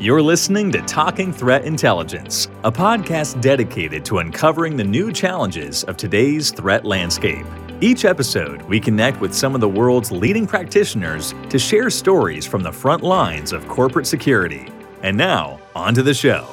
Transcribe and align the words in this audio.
You're 0.00 0.22
listening 0.22 0.70
to 0.70 0.80
Talking 0.82 1.32
Threat 1.32 1.64
Intelligence, 1.64 2.46
a 2.62 2.70
podcast 2.70 3.40
dedicated 3.40 4.04
to 4.04 4.18
uncovering 4.18 4.76
the 4.76 4.84
new 4.84 5.10
challenges 5.10 5.82
of 5.82 5.96
today's 5.96 6.52
threat 6.52 6.84
landscape. 6.84 7.44
Each 7.80 8.04
episode, 8.04 8.62
we 8.62 8.78
connect 8.78 9.20
with 9.20 9.34
some 9.34 9.56
of 9.56 9.60
the 9.60 9.68
world's 9.68 10.12
leading 10.12 10.46
practitioners 10.46 11.34
to 11.50 11.58
share 11.58 11.90
stories 11.90 12.46
from 12.46 12.62
the 12.62 12.70
front 12.70 13.02
lines 13.02 13.52
of 13.52 13.66
corporate 13.66 14.06
security. 14.06 14.68
And 15.02 15.16
now, 15.16 15.58
on 15.74 15.94
to 15.94 16.04
the 16.04 16.14
show. 16.14 16.46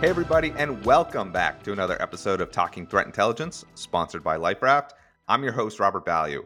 Hey, 0.00 0.08
everybody, 0.08 0.52
and 0.58 0.84
welcome 0.84 1.30
back 1.30 1.62
to 1.62 1.70
another 1.70 2.02
episode 2.02 2.40
of 2.40 2.50
Talking 2.50 2.84
Threat 2.84 3.06
Intelligence, 3.06 3.64
sponsored 3.76 4.24
by 4.24 4.36
LifeRaft. 4.36 4.90
I'm 5.28 5.44
your 5.44 5.52
host, 5.52 5.78
Robert 5.78 6.04
Vallee. 6.04 6.38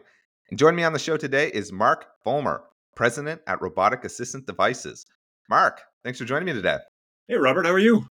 And 0.51 0.59
joining 0.59 0.75
me 0.75 0.83
on 0.83 0.91
the 0.91 0.99
show 0.99 1.15
today 1.15 1.47
is 1.47 1.71
Mark 1.71 2.07
Folmer, 2.25 2.63
president 2.93 3.39
at 3.47 3.61
Robotic 3.61 4.03
Assistance 4.03 4.43
Devices. 4.45 5.05
Mark, 5.49 5.81
thanks 6.03 6.19
for 6.19 6.25
joining 6.25 6.45
me 6.45 6.51
today. 6.51 6.77
Hey, 7.29 7.35
Robert, 7.35 7.65
how 7.65 7.71
are 7.71 7.79
you? 7.79 8.05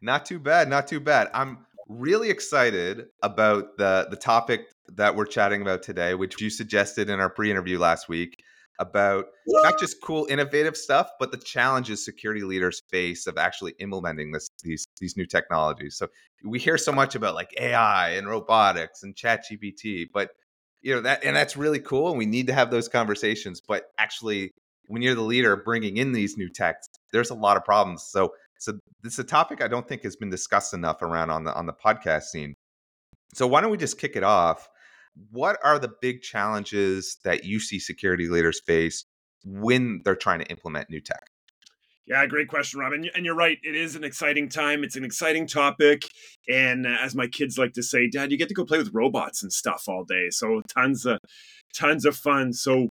Not 0.00 0.24
too 0.24 0.38
bad, 0.38 0.70
not 0.70 0.88
too 0.88 1.00
bad. 1.00 1.28
I'm 1.34 1.66
really 1.90 2.30
excited 2.30 3.08
about 3.22 3.76
the 3.76 4.06
the 4.08 4.16
topic 4.16 4.68
that 4.94 5.14
we're 5.14 5.26
chatting 5.26 5.60
about 5.60 5.82
today, 5.82 6.14
which 6.14 6.40
you 6.40 6.48
suggested 6.48 7.10
in 7.10 7.20
our 7.20 7.28
pre-interview 7.28 7.78
last 7.78 8.08
week 8.08 8.42
about 8.78 9.26
not 9.46 9.78
just 9.78 10.00
cool 10.02 10.26
innovative 10.30 10.78
stuff, 10.78 11.10
but 11.20 11.30
the 11.30 11.36
challenges 11.36 12.02
security 12.02 12.42
leaders 12.42 12.80
face 12.90 13.26
of 13.26 13.36
actually 13.36 13.74
implementing 13.80 14.32
this 14.32 14.48
these 14.62 14.86
these 14.98 15.14
new 15.18 15.26
technologies. 15.26 15.98
So 15.98 16.08
we 16.42 16.58
hear 16.58 16.78
so 16.78 16.90
much 16.90 17.14
about 17.14 17.34
like 17.34 17.52
AI 17.58 18.12
and 18.12 18.26
robotics 18.26 19.02
and 19.02 19.14
chat 19.14 19.44
GPT, 19.44 20.06
but 20.10 20.30
you 20.82 20.94
know 20.94 21.00
that 21.00 21.24
and 21.24 21.34
that's 21.34 21.56
really 21.56 21.80
cool 21.80 22.08
and 22.08 22.18
we 22.18 22.26
need 22.26 22.46
to 22.46 22.52
have 22.52 22.70
those 22.70 22.88
conversations 22.88 23.60
but 23.60 23.86
actually 23.98 24.52
when 24.88 25.00
you're 25.00 25.14
the 25.14 25.22
leader 25.22 25.56
bringing 25.56 25.96
in 25.96 26.12
these 26.12 26.36
new 26.36 26.48
techs 26.48 26.86
there's 27.12 27.30
a 27.30 27.34
lot 27.34 27.56
of 27.56 27.64
problems 27.64 28.02
so 28.02 28.32
so 28.58 28.72
this 29.02 29.14
is 29.14 29.18
a 29.18 29.24
topic 29.24 29.62
i 29.62 29.68
don't 29.68 29.88
think 29.88 30.02
has 30.02 30.16
been 30.16 30.30
discussed 30.30 30.74
enough 30.74 31.02
around 31.02 31.30
on 31.30 31.44
the 31.44 31.54
on 31.54 31.66
the 31.66 31.72
podcast 31.72 32.24
scene. 32.24 32.54
So 33.34 33.46
why 33.46 33.60
don't 33.60 33.70
we 33.70 33.78
just 33.78 33.98
kick 33.98 34.16
it 34.16 34.24
off? 34.24 34.68
What 35.30 35.58
are 35.64 35.78
the 35.78 35.92
big 36.00 36.22
challenges 36.22 37.18
that 37.24 37.44
you 37.44 37.60
see 37.60 37.78
security 37.78 38.28
leaders 38.28 38.60
face 38.60 39.04
when 39.44 40.02
they're 40.04 40.16
trying 40.16 40.40
to 40.40 40.46
implement 40.46 40.90
new 40.90 41.00
tech 41.00 41.31
yeah, 42.06 42.26
great 42.26 42.48
question, 42.48 42.80
Robin. 42.80 43.08
And 43.14 43.24
you're 43.24 43.34
right. 43.34 43.58
It 43.62 43.76
is 43.76 43.94
an 43.94 44.04
exciting 44.04 44.48
time. 44.48 44.82
It's 44.84 44.96
an 44.96 45.04
exciting 45.04 45.46
topic. 45.46 46.02
And 46.48 46.86
uh, 46.86 46.96
as 47.00 47.14
my 47.14 47.26
kids 47.26 47.58
like 47.58 47.72
to 47.74 47.82
say, 47.82 48.08
Dad, 48.08 48.32
you 48.32 48.38
get 48.38 48.48
to 48.48 48.54
go 48.54 48.64
play 48.64 48.78
with 48.78 48.90
robots 48.92 49.42
and 49.42 49.52
stuff 49.52 49.84
all 49.88 50.04
day. 50.04 50.28
So 50.30 50.62
tons 50.74 51.06
of 51.06 51.18
tons 51.74 52.04
of 52.04 52.16
fun. 52.16 52.52
So 52.52 52.88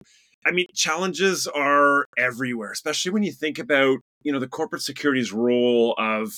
I 0.45 0.52
mean, 0.52 0.67
challenges 0.73 1.47
are 1.47 2.05
everywhere, 2.17 2.71
especially 2.71 3.11
when 3.11 3.23
you 3.23 3.31
think 3.31 3.59
about, 3.59 3.97
you 4.23 4.31
know, 4.31 4.39
the 4.39 4.47
corporate 4.47 4.81
security's 4.81 5.33
role 5.33 5.95
of 5.97 6.31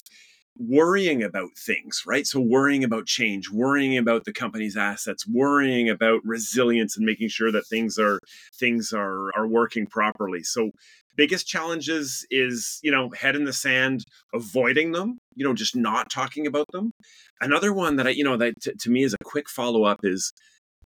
worrying 0.58 1.24
about 1.24 1.50
things, 1.58 2.04
right? 2.06 2.26
So 2.28 2.40
worrying 2.40 2.84
about 2.84 3.06
change, 3.06 3.50
worrying 3.50 3.98
about 3.98 4.26
the 4.26 4.34
company's 4.34 4.76
assets, 4.76 5.28
worrying 5.28 5.90
about 5.90 6.22
resilience 6.24 6.98
and 6.98 7.06
making 7.06 7.30
sure 7.30 7.52
that 7.52 7.68
things 7.68 7.98
are 7.98 8.20
things 8.60 8.92
are 8.94 9.32
are 9.36 9.48
working 9.48 9.86
properly. 9.88 10.44
So 10.44 10.72
biggest 11.16 11.48
challenges 11.48 12.26
is 12.30 12.80
you 12.84 12.92
know 12.92 13.10
head 13.12 13.36
in 13.36 13.46
the 13.46 13.54
sand 13.54 14.06
avoiding 14.34 14.92
them 14.92 15.20
you 15.36 15.46
know 15.46 15.54
just 15.54 15.76
not 15.76 16.10
talking 16.10 16.48
about 16.48 16.68
them. 16.72 16.92
Another 17.40 17.74
one 17.74 17.96
that 17.96 18.08
i 18.08 18.10
you 18.12 18.24
know 18.24 18.38
that 18.38 18.54
t- 18.62 18.74
to 18.80 18.90
me 18.90 19.04
is 19.04 19.14
a 19.14 19.24
quick 19.24 19.50
follow-up 19.50 20.00
is 20.04 20.32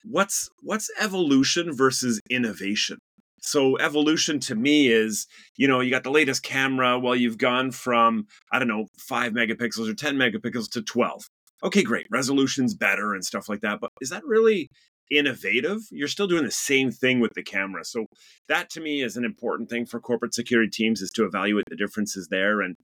what's 0.04 0.50
what's 0.62 0.90
evolution 1.00 1.74
versus 1.76 2.22
innovation? 2.30 2.98
So 3.42 3.78
evolution 3.78 4.40
to 4.42 4.56
me 4.56 4.88
is 4.88 5.28
you 5.56 5.68
know 5.68 5.80
you 5.80 5.92
got 5.92 6.04
the 6.04 6.12
latest 6.12 6.44
camera 6.44 7.00
well 7.00 7.16
you've 7.16 7.38
gone 7.38 7.72
from 7.72 8.28
i 8.52 8.60
don't 8.60 8.68
know 8.68 8.88
5 9.00 9.34
megapixels 9.34 9.90
or 9.90 9.94
10 9.94 10.16
megapixels 10.16 10.70
to 10.72 10.82
12 10.82 11.30
okay 11.64 11.84
great 11.84 12.08
resolution's 12.12 12.74
better 12.74 13.14
and 13.14 13.24
stuff 13.24 13.48
like 13.48 13.62
that 13.62 13.80
but 13.80 13.92
is 14.02 14.10
that 14.10 14.26
really 14.26 14.70
innovative, 15.12 15.82
you're 15.92 16.08
still 16.08 16.28
doing 16.28 16.44
the 16.44 16.52
same 16.52 16.92
thing 16.92 17.20
with 17.20 17.34
the 17.34 17.44
camera. 17.44 17.84
So 17.86 18.06
that 18.48 18.70
to 18.72 18.82
me 18.82 19.02
is 19.02 19.18
an 19.18 19.26
important 19.26 19.70
thing 19.70 19.86
for 19.86 20.00
corporate 20.00 20.34
security 20.34 20.70
teams 20.70 21.02
is 21.02 21.12
to 21.12 21.26
evaluate 21.26 21.66
the 21.70 21.76
differences 21.76 22.28
there 22.30 22.62
and 22.62 22.76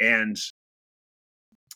and 0.00 0.36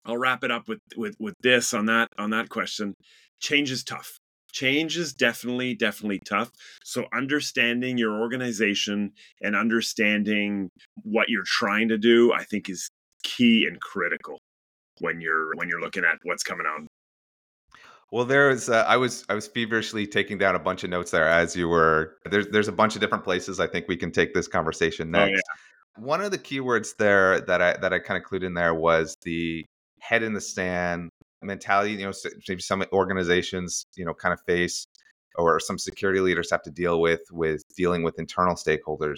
I'll 0.05 0.19
wrap 0.19 0.43
it 0.43 0.51
up 0.51 0.69
with 0.69 0.81
with 0.97 1.15
with 1.19 1.35
this 1.41 1.73
on 1.75 1.87
that 1.87 2.09
on 2.19 2.31
that 2.31 2.49
question. 2.49 2.95
Change 3.41 3.71
is 3.71 3.85
tough. 3.85 4.19
Change 4.53 4.97
is 4.97 5.12
definitely 5.12 5.75
definitely 5.75 6.21
tough. 6.29 6.51
So 6.85 7.07
understanding 7.12 7.99
your 7.99 8.21
organization 8.21 9.12
and 9.41 9.55
understanding 9.55 10.71
what 11.03 11.29
you're 11.29 11.45
trying 11.47 11.89
to 11.89 11.99
do, 11.99 12.33
I 12.33 12.45
think 12.45 12.69
is 12.69 12.91
key 13.23 13.67
and 13.67 13.81
critical 13.81 14.39
when 15.01 15.21
you're 15.21 15.55
when 15.55 15.69
you're 15.69 15.81
looking 15.81 16.05
at 16.05 16.19
what's 16.25 16.43
coming 16.43 16.67
out 16.67 16.87
well, 18.12 18.27
there 18.27 18.50
was 18.50 18.69
uh, 18.69 18.84
I 18.87 18.99
was 18.99 19.25
I 19.31 19.34
was 19.34 19.49
feverishly 19.49 20.06
taking 20.06 20.37
down 20.37 20.55
a 20.55 20.59
bunch 20.59 20.84
of 20.84 20.91
notes 20.91 21.11
there 21.11 21.27
as 21.27 21.56
you 21.56 21.67
were. 21.67 22.19
There's 22.31 22.47
there's 22.49 22.69
a 22.69 22.73
bunch 22.73 22.95
of 22.95 23.00
different 23.00 23.25
places 23.25 23.59
I 23.59 23.67
think 23.67 23.89
we 23.89 23.97
can 23.97 24.12
take 24.12 24.34
this 24.34 24.47
conversation 24.47 25.11
next. 25.11 25.43
Oh, 25.49 25.55
yeah. 25.99 26.05
One 26.05 26.21
of 26.21 26.31
the 26.31 26.39
keywords 26.39 26.95
there 26.99 27.41
that 27.41 27.62
I 27.62 27.78
that 27.78 27.95
I 27.95 27.99
kind 27.99 28.23
of 28.23 28.28
clued 28.28 28.45
in 28.45 28.53
there 28.53 28.75
was 28.75 29.17
the 29.23 29.65
head 30.00 30.23
in 30.23 30.34
the 30.34 30.43
stand 30.43 31.09
mentality. 31.43 31.93
You 31.93 32.06
know, 32.06 32.12
maybe 32.47 32.61
some 32.61 32.84
organizations 32.93 33.87
you 33.97 34.05
know 34.05 34.12
kind 34.12 34.34
of 34.34 34.41
face 34.43 34.87
or 35.37 35.59
some 35.59 35.79
security 35.79 36.21
leaders 36.21 36.50
have 36.50 36.62
to 36.65 36.71
deal 36.71 37.00
with 37.00 37.23
with 37.31 37.62
dealing 37.79 38.03
with 38.03 38.19
internal 38.19 38.56
stakeholders. 38.56 39.17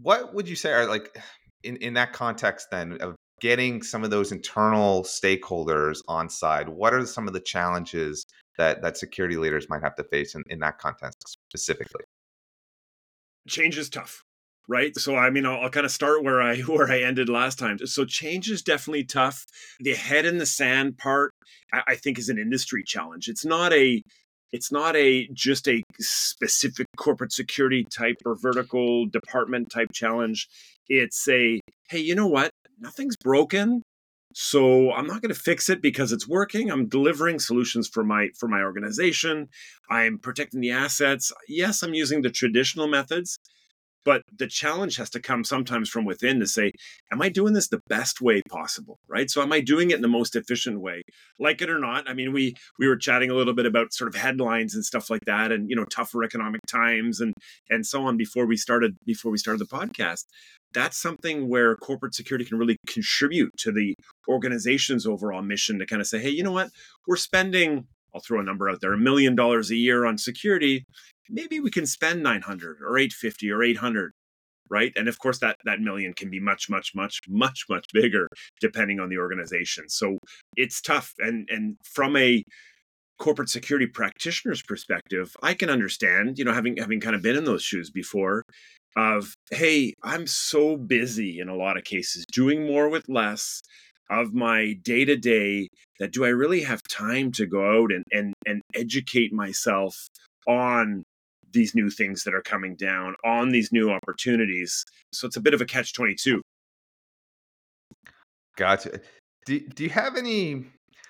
What 0.00 0.32
would 0.32 0.48
you 0.48 0.56
say 0.56 0.72
are 0.72 0.86
like 0.86 1.14
in 1.62 1.76
in 1.76 1.92
that 1.94 2.14
context 2.14 2.70
then 2.70 2.96
of 3.02 3.16
getting 3.44 3.82
some 3.82 4.02
of 4.02 4.10
those 4.10 4.32
internal 4.32 5.02
stakeholders 5.02 6.00
on 6.08 6.30
side 6.30 6.66
what 6.66 6.94
are 6.94 7.04
some 7.04 7.28
of 7.28 7.34
the 7.34 7.40
challenges 7.40 8.24
that 8.56 8.80
that 8.80 8.96
security 8.96 9.36
leaders 9.36 9.68
might 9.68 9.82
have 9.82 9.94
to 9.94 10.02
face 10.04 10.34
in, 10.34 10.42
in 10.48 10.58
that 10.58 10.78
context 10.78 11.36
specifically? 11.50 12.00
Change 13.46 13.76
is 13.76 13.90
tough 13.90 14.22
right? 14.66 14.96
So 14.96 15.14
i 15.14 15.28
mean 15.28 15.44
I'll, 15.44 15.60
I'll, 15.60 15.68
kind 15.68 15.84
of 15.84 15.92
start 15.92 16.24
where 16.24 16.40
i 16.40 16.56
where 16.60 16.90
i 16.90 17.00
ended 17.00 17.28
last 17.28 17.58
time. 17.58 17.76
So 17.86 18.06
change 18.06 18.50
is 18.50 18.62
definitely 18.62 19.04
tough. 19.04 19.44
The 19.78 19.92
head 19.92 20.24
in 20.24 20.38
the 20.38 20.46
sand 20.46 20.96
part 20.96 21.32
I, 21.70 21.82
I 21.88 21.94
think 21.96 22.18
is 22.18 22.30
an 22.30 22.38
industry 22.38 22.82
challenge. 22.82 23.28
It's 23.28 23.44
not 23.44 23.74
a 23.74 24.00
it's 24.52 24.72
not 24.72 24.96
a 24.96 25.28
just 25.34 25.68
a 25.68 25.82
specific 26.00 26.86
corporate 26.96 27.32
security 27.32 27.84
type 27.94 28.16
or 28.24 28.36
vertical 28.40 29.04
department 29.04 29.70
type 29.70 29.92
challenge. 29.92 30.48
It's 30.88 31.28
a 31.28 31.60
hey 31.90 31.98
you 31.98 32.14
know 32.14 32.28
what 32.28 32.50
nothing's 32.78 33.16
broken 33.16 33.82
so 34.34 34.92
i'm 34.92 35.06
not 35.06 35.22
going 35.22 35.32
to 35.32 35.40
fix 35.40 35.70
it 35.70 35.80
because 35.80 36.10
it's 36.10 36.28
working. 36.28 36.70
I'm 36.70 36.88
delivering 36.88 37.38
solutions 37.38 37.88
for 37.88 38.02
my 38.02 38.30
for 38.36 38.48
my 38.48 38.62
organization. 38.62 39.48
I'm 39.88 40.18
protecting 40.18 40.60
the 40.60 40.72
assets. 40.72 41.32
Yes 41.48 41.82
i'm 41.82 41.94
using 41.94 42.22
the 42.22 42.30
traditional 42.30 42.88
methods 42.88 43.38
but 44.04 44.22
the 44.36 44.46
challenge 44.46 44.96
has 44.96 45.08
to 45.10 45.20
come 45.20 45.44
sometimes 45.44 45.88
from 45.88 46.04
within 46.04 46.38
to 46.40 46.46
say 46.46 46.72
am 47.12 47.22
i 47.22 47.28
doing 47.28 47.54
this 47.54 47.68
the 47.68 47.80
best 47.88 48.20
way 48.20 48.42
possible? 48.50 48.98
Right? 49.08 49.30
So 49.30 49.40
am 49.40 49.52
i 49.52 49.60
doing 49.60 49.90
it 49.90 49.96
in 49.96 50.02
the 50.02 50.08
most 50.08 50.36
efficient 50.36 50.80
way? 50.80 51.02
Like 51.38 51.62
it 51.62 51.70
or 51.70 51.78
not 51.78 52.08
i 52.08 52.14
mean 52.14 52.32
we 52.32 52.54
we 52.78 52.88
were 52.88 52.96
chatting 52.96 53.30
a 53.30 53.34
little 53.34 53.54
bit 53.54 53.66
about 53.66 53.92
sort 53.92 54.08
of 54.08 54.20
headlines 54.20 54.74
and 54.74 54.84
stuff 54.84 55.10
like 55.10 55.24
that 55.26 55.52
and 55.52 55.70
you 55.70 55.76
know 55.76 55.84
tougher 55.84 56.24
economic 56.24 56.60
times 56.66 57.20
and 57.20 57.34
and 57.70 57.86
so 57.86 58.04
on 58.04 58.16
before 58.16 58.46
we 58.46 58.56
started 58.56 58.96
before 59.06 59.30
we 59.30 59.38
started 59.38 59.60
the 59.60 59.76
podcast 59.76 60.24
that's 60.74 61.00
something 61.00 61.48
where 61.48 61.76
corporate 61.76 62.14
security 62.14 62.44
can 62.44 62.58
really 62.58 62.76
contribute 62.86 63.52
to 63.58 63.72
the 63.72 63.94
organization's 64.28 65.06
overall 65.06 65.42
mission 65.42 65.78
to 65.78 65.86
kind 65.86 66.00
of 66.00 66.06
say, 66.06 66.18
hey, 66.18 66.30
you 66.30 66.42
know 66.42 66.52
what? 66.52 66.70
We're 67.06 67.16
spending, 67.16 67.86
I'll 68.14 68.20
throw 68.20 68.40
a 68.40 68.44
number 68.44 68.68
out 68.68 68.80
there, 68.80 68.92
a 68.92 68.98
million 68.98 69.34
dollars 69.34 69.70
a 69.70 69.76
year 69.76 70.04
on 70.04 70.18
security. 70.18 70.84
Maybe 71.30 71.60
we 71.60 71.70
can 71.70 71.86
spend 71.86 72.22
900 72.22 72.78
or 72.82 72.98
850 72.98 73.50
or 73.50 73.62
800 73.62 74.12
right 74.70 74.92
and 74.96 75.08
of 75.08 75.18
course 75.18 75.38
that 75.40 75.56
that 75.64 75.80
million 75.80 76.14
can 76.14 76.30
be 76.30 76.40
much 76.40 76.70
much 76.70 76.94
much 76.94 77.20
much 77.28 77.66
much 77.68 77.84
bigger 77.92 78.26
depending 78.60 78.98
on 78.98 79.10
the 79.10 79.18
organization 79.18 79.88
so 79.88 80.16
it's 80.56 80.80
tough 80.80 81.12
and 81.18 81.46
and 81.50 81.76
from 81.84 82.16
a 82.16 82.42
corporate 83.18 83.50
security 83.50 83.86
practitioner's 83.86 84.62
perspective 84.62 85.36
i 85.42 85.52
can 85.52 85.68
understand 85.68 86.38
you 86.38 86.44
know 86.44 86.52
having 86.52 86.76
having 86.78 86.98
kind 86.98 87.14
of 87.14 87.20
been 87.20 87.36
in 87.36 87.44
those 87.44 87.62
shoes 87.62 87.90
before 87.90 88.42
of 88.96 89.34
hey 89.50 89.92
i'm 90.02 90.26
so 90.26 90.76
busy 90.76 91.40
in 91.40 91.48
a 91.48 91.56
lot 91.56 91.76
of 91.76 91.84
cases 91.84 92.24
doing 92.32 92.66
more 92.66 92.88
with 92.88 93.08
less 93.08 93.62
of 94.10 94.34
my 94.34 94.74
day 94.82 95.04
to 95.04 95.16
day 95.16 95.68
that 95.98 96.12
do 96.12 96.24
i 96.24 96.28
really 96.28 96.62
have 96.62 96.82
time 96.84 97.32
to 97.32 97.46
go 97.46 97.82
out 97.82 97.92
and 97.92 98.04
and 98.12 98.34
and 98.46 98.62
educate 98.74 99.32
myself 99.32 100.06
on 100.46 101.04
these 101.54 101.74
new 101.74 101.88
things 101.88 102.24
that 102.24 102.34
are 102.34 102.42
coming 102.42 102.74
down 102.74 103.14
on 103.24 103.50
these 103.50 103.72
new 103.72 103.90
opportunities? 103.90 104.84
So 105.12 105.26
it's 105.26 105.36
a 105.36 105.40
bit 105.40 105.54
of 105.54 105.60
a 105.62 105.64
catch 105.64 105.94
22 105.94 106.42
gotcha. 108.56 109.00
Do, 109.46 109.60
do 109.60 109.84
you 109.84 109.90
have 109.90 110.16
any 110.16 110.66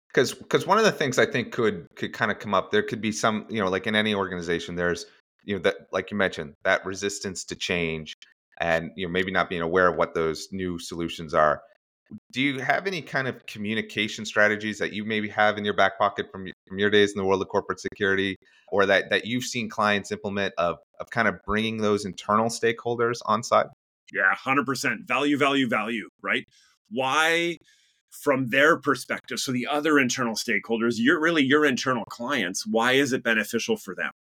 because 0.08 0.32
because 0.34 0.66
one 0.66 0.78
of 0.78 0.84
the 0.84 0.92
things 0.92 1.19
i 1.19 1.26
think 1.26 1.52
could 1.52 1.87
could 1.96 2.12
kind 2.12 2.30
of 2.30 2.38
come 2.38 2.54
up 2.54 2.70
there 2.70 2.82
could 2.82 3.00
be 3.00 3.12
some 3.12 3.46
you 3.48 3.60
know 3.60 3.69
like 3.69 3.87
in 3.87 3.94
any 3.94 4.14
organization 4.14 4.75
there's 4.75 5.06
you 5.44 5.56
know 5.56 5.62
that 5.62 5.76
like 5.93 6.11
you 6.11 6.17
mentioned 6.17 6.55
that 6.64 6.85
resistance 6.85 7.44
to 7.44 7.55
change 7.55 8.14
and 8.61 8.91
you 8.96 9.06
know 9.06 9.12
maybe 9.12 9.31
not 9.31 9.49
being 9.49 9.62
aware 9.62 9.88
of 9.88 9.96
what 9.96 10.14
those 10.14 10.49
new 10.52 10.79
solutions 10.79 11.35
are. 11.35 11.62
Do 12.32 12.43
you 12.43 12.61
have 12.61 12.87
any 12.87 13.02
kind 13.02 13.26
of 13.26 13.44
communication 13.46 14.25
strategies 14.25 14.79
that 14.79 14.93
you 14.93 15.05
maybe 15.05 15.29
have 15.31 15.56
in 15.56 15.64
your 15.64 15.75
back 15.75 15.99
pocket 15.99 16.26
from, 16.31 16.46
from 16.69 16.79
your 16.79 16.91
days 16.91 17.12
in 17.12 17.19
the 17.19 17.25
world 17.25 17.41
of 17.43 17.49
corporate 17.49 17.81
security 17.81 18.37
or 18.69 18.87
that, 18.87 19.08
that 19.11 19.25
you've 19.25 19.44
seen 19.44 19.70
clients 19.70 20.12
implement 20.12 20.55
of, 20.58 20.76
of 21.00 21.08
kind 21.11 21.26
of 21.26 21.37
bringing 21.47 21.79
those 21.79 22.05
internal 22.05 22.49
stakeholders 22.49 23.20
on 23.25 23.43
side? 23.43 23.67
Yeah 24.12 24.35
100% 24.37 25.08
value 25.08 25.38
value 25.38 25.67
value 25.67 26.08
right? 26.23 26.44
Why 26.90 27.58
from 28.11 28.49
their 28.50 28.79
perspective 28.79 29.40
so 29.40 29.50
the 29.50 29.67
other 29.67 29.99
internal 29.99 30.35
stakeholders 30.35 30.94
you're 30.99 31.20
really 31.20 31.43
your 31.43 31.64
internal 31.64 32.05
clients 32.05 32.64
why 32.64 32.93
is 32.93 33.12
it 33.12 33.25
beneficial 33.25 33.76
for 33.76 33.94
them 33.94 34.12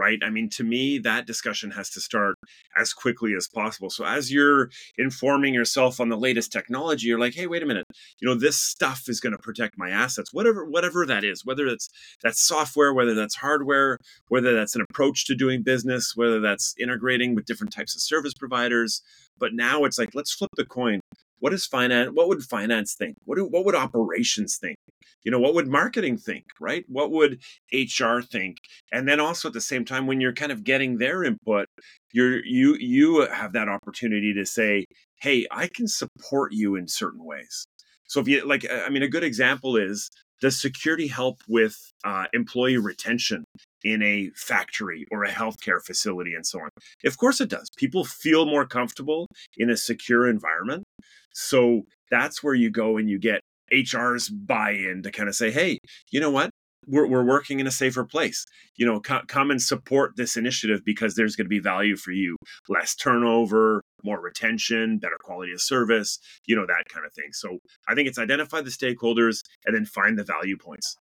right? 0.00 0.18
I 0.24 0.30
mean, 0.30 0.48
to 0.50 0.64
me, 0.64 0.96
that 1.00 1.26
discussion 1.26 1.72
has 1.72 1.90
to 1.90 2.00
start 2.00 2.36
as 2.74 2.94
quickly 2.94 3.34
as 3.36 3.46
possible. 3.46 3.90
So 3.90 4.06
as 4.06 4.32
you're 4.32 4.70
informing 4.96 5.52
yourself 5.52 6.00
on 6.00 6.08
the 6.08 6.16
latest 6.16 6.50
technology, 6.50 7.08
you're 7.08 7.20
like, 7.20 7.34
hey, 7.34 7.46
wait 7.46 7.62
a 7.62 7.66
minute, 7.66 7.84
you 8.18 8.26
know, 8.26 8.34
this 8.34 8.58
stuff 8.58 9.02
is 9.08 9.20
going 9.20 9.32
to 9.32 9.38
protect 9.38 9.76
my 9.76 9.90
assets, 9.90 10.32
whatever, 10.32 10.64
whatever 10.64 11.04
that 11.04 11.22
is, 11.22 11.44
whether 11.44 11.66
it's 11.66 11.90
that's 12.22 12.40
software, 12.40 12.94
whether 12.94 13.14
that's 13.14 13.34
hardware, 13.34 13.98
whether 14.28 14.54
that's 14.54 14.74
an 14.74 14.82
approach 14.88 15.26
to 15.26 15.34
doing 15.34 15.62
business, 15.62 16.12
whether 16.16 16.40
that's 16.40 16.74
integrating 16.80 17.34
with 17.34 17.44
different 17.44 17.72
types 17.74 17.94
of 17.94 18.00
service 18.00 18.32
providers. 18.32 19.02
But 19.38 19.52
now 19.52 19.84
it's 19.84 19.98
like, 19.98 20.14
let's 20.14 20.32
flip 20.32 20.50
the 20.56 20.64
coin. 20.64 21.00
What 21.40 21.52
is 21.52 21.66
finance? 21.66 22.10
What 22.14 22.28
would 22.28 22.42
finance 22.42 22.94
think? 22.94 23.16
What 23.24 23.36
do, 23.36 23.44
what 23.44 23.64
would 23.64 23.74
operations 23.74 24.56
think? 24.56 24.76
you 25.24 25.30
know 25.30 25.38
what 25.38 25.54
would 25.54 25.68
marketing 25.68 26.16
think 26.16 26.44
right 26.60 26.84
what 26.88 27.10
would 27.10 27.40
hr 27.72 28.20
think 28.20 28.56
and 28.92 29.08
then 29.08 29.20
also 29.20 29.48
at 29.48 29.54
the 29.54 29.60
same 29.60 29.84
time 29.84 30.06
when 30.06 30.20
you're 30.20 30.32
kind 30.32 30.52
of 30.52 30.64
getting 30.64 30.98
their 30.98 31.24
input 31.24 31.66
you're 32.12 32.44
you 32.44 32.76
you 32.78 33.26
have 33.32 33.52
that 33.52 33.68
opportunity 33.68 34.32
to 34.32 34.44
say 34.44 34.84
hey 35.20 35.46
i 35.50 35.68
can 35.74 35.86
support 35.86 36.52
you 36.52 36.76
in 36.76 36.88
certain 36.88 37.24
ways 37.24 37.66
so 38.06 38.20
if 38.20 38.28
you 38.28 38.46
like 38.46 38.66
i 38.70 38.88
mean 38.88 39.02
a 39.02 39.08
good 39.08 39.24
example 39.24 39.76
is 39.76 40.10
does 40.40 40.60
security 40.60 41.08
help 41.08 41.40
with 41.48 41.76
uh, 42.04 42.24
employee 42.32 42.78
retention 42.78 43.44
in 43.84 44.02
a 44.02 44.30
factory 44.34 45.06
or 45.10 45.24
a 45.24 45.30
healthcare 45.30 45.82
facility 45.84 46.34
and 46.34 46.46
so 46.46 46.60
on? 46.60 46.68
Of 47.04 47.18
course 47.18 47.40
it 47.40 47.48
does. 47.48 47.68
People 47.76 48.04
feel 48.04 48.46
more 48.46 48.66
comfortable 48.66 49.26
in 49.56 49.70
a 49.70 49.76
secure 49.76 50.28
environment. 50.28 50.84
So 51.32 51.82
that's 52.10 52.42
where 52.42 52.54
you 52.54 52.70
go 52.70 52.96
and 52.96 53.08
you 53.08 53.18
get 53.18 53.40
HR's 53.72 54.28
buy-in 54.28 55.02
to 55.02 55.10
kind 55.10 55.28
of 55.28 55.34
say, 55.34 55.50
hey, 55.50 55.78
you 56.10 56.20
know 56.20 56.30
what? 56.30 56.50
We're, 56.86 57.06
we're 57.06 57.24
working 57.24 57.60
in 57.60 57.66
a 57.66 57.70
safer 57.70 58.04
place. 58.04 58.46
You 58.76 58.86
know, 58.86 59.00
co- 59.00 59.22
come 59.26 59.50
and 59.50 59.60
support 59.60 60.16
this 60.16 60.36
initiative 60.36 60.80
because 60.84 61.14
there's 61.14 61.36
going 61.36 61.46
to 61.46 61.50
be 61.50 61.58
value 61.58 61.96
for 61.96 62.12
you. 62.12 62.36
Less 62.68 62.94
turnover, 62.94 63.82
more 64.02 64.20
retention, 64.20 64.98
better 64.98 65.18
quality 65.22 65.52
of 65.52 65.60
service, 65.60 66.18
you 66.46 66.56
know, 66.56 66.66
that 66.66 66.84
kind 66.92 67.06
of 67.06 67.12
thing. 67.12 67.32
So 67.32 67.58
I 67.88 67.94
think 67.94 68.08
it's 68.08 68.18
identify 68.18 68.60
the 68.60 68.70
stakeholders 68.70 69.42
and 69.66 69.74
then 69.74 69.84
find 69.84 70.18
the 70.18 70.24
value 70.24 70.56
points. 70.56 70.96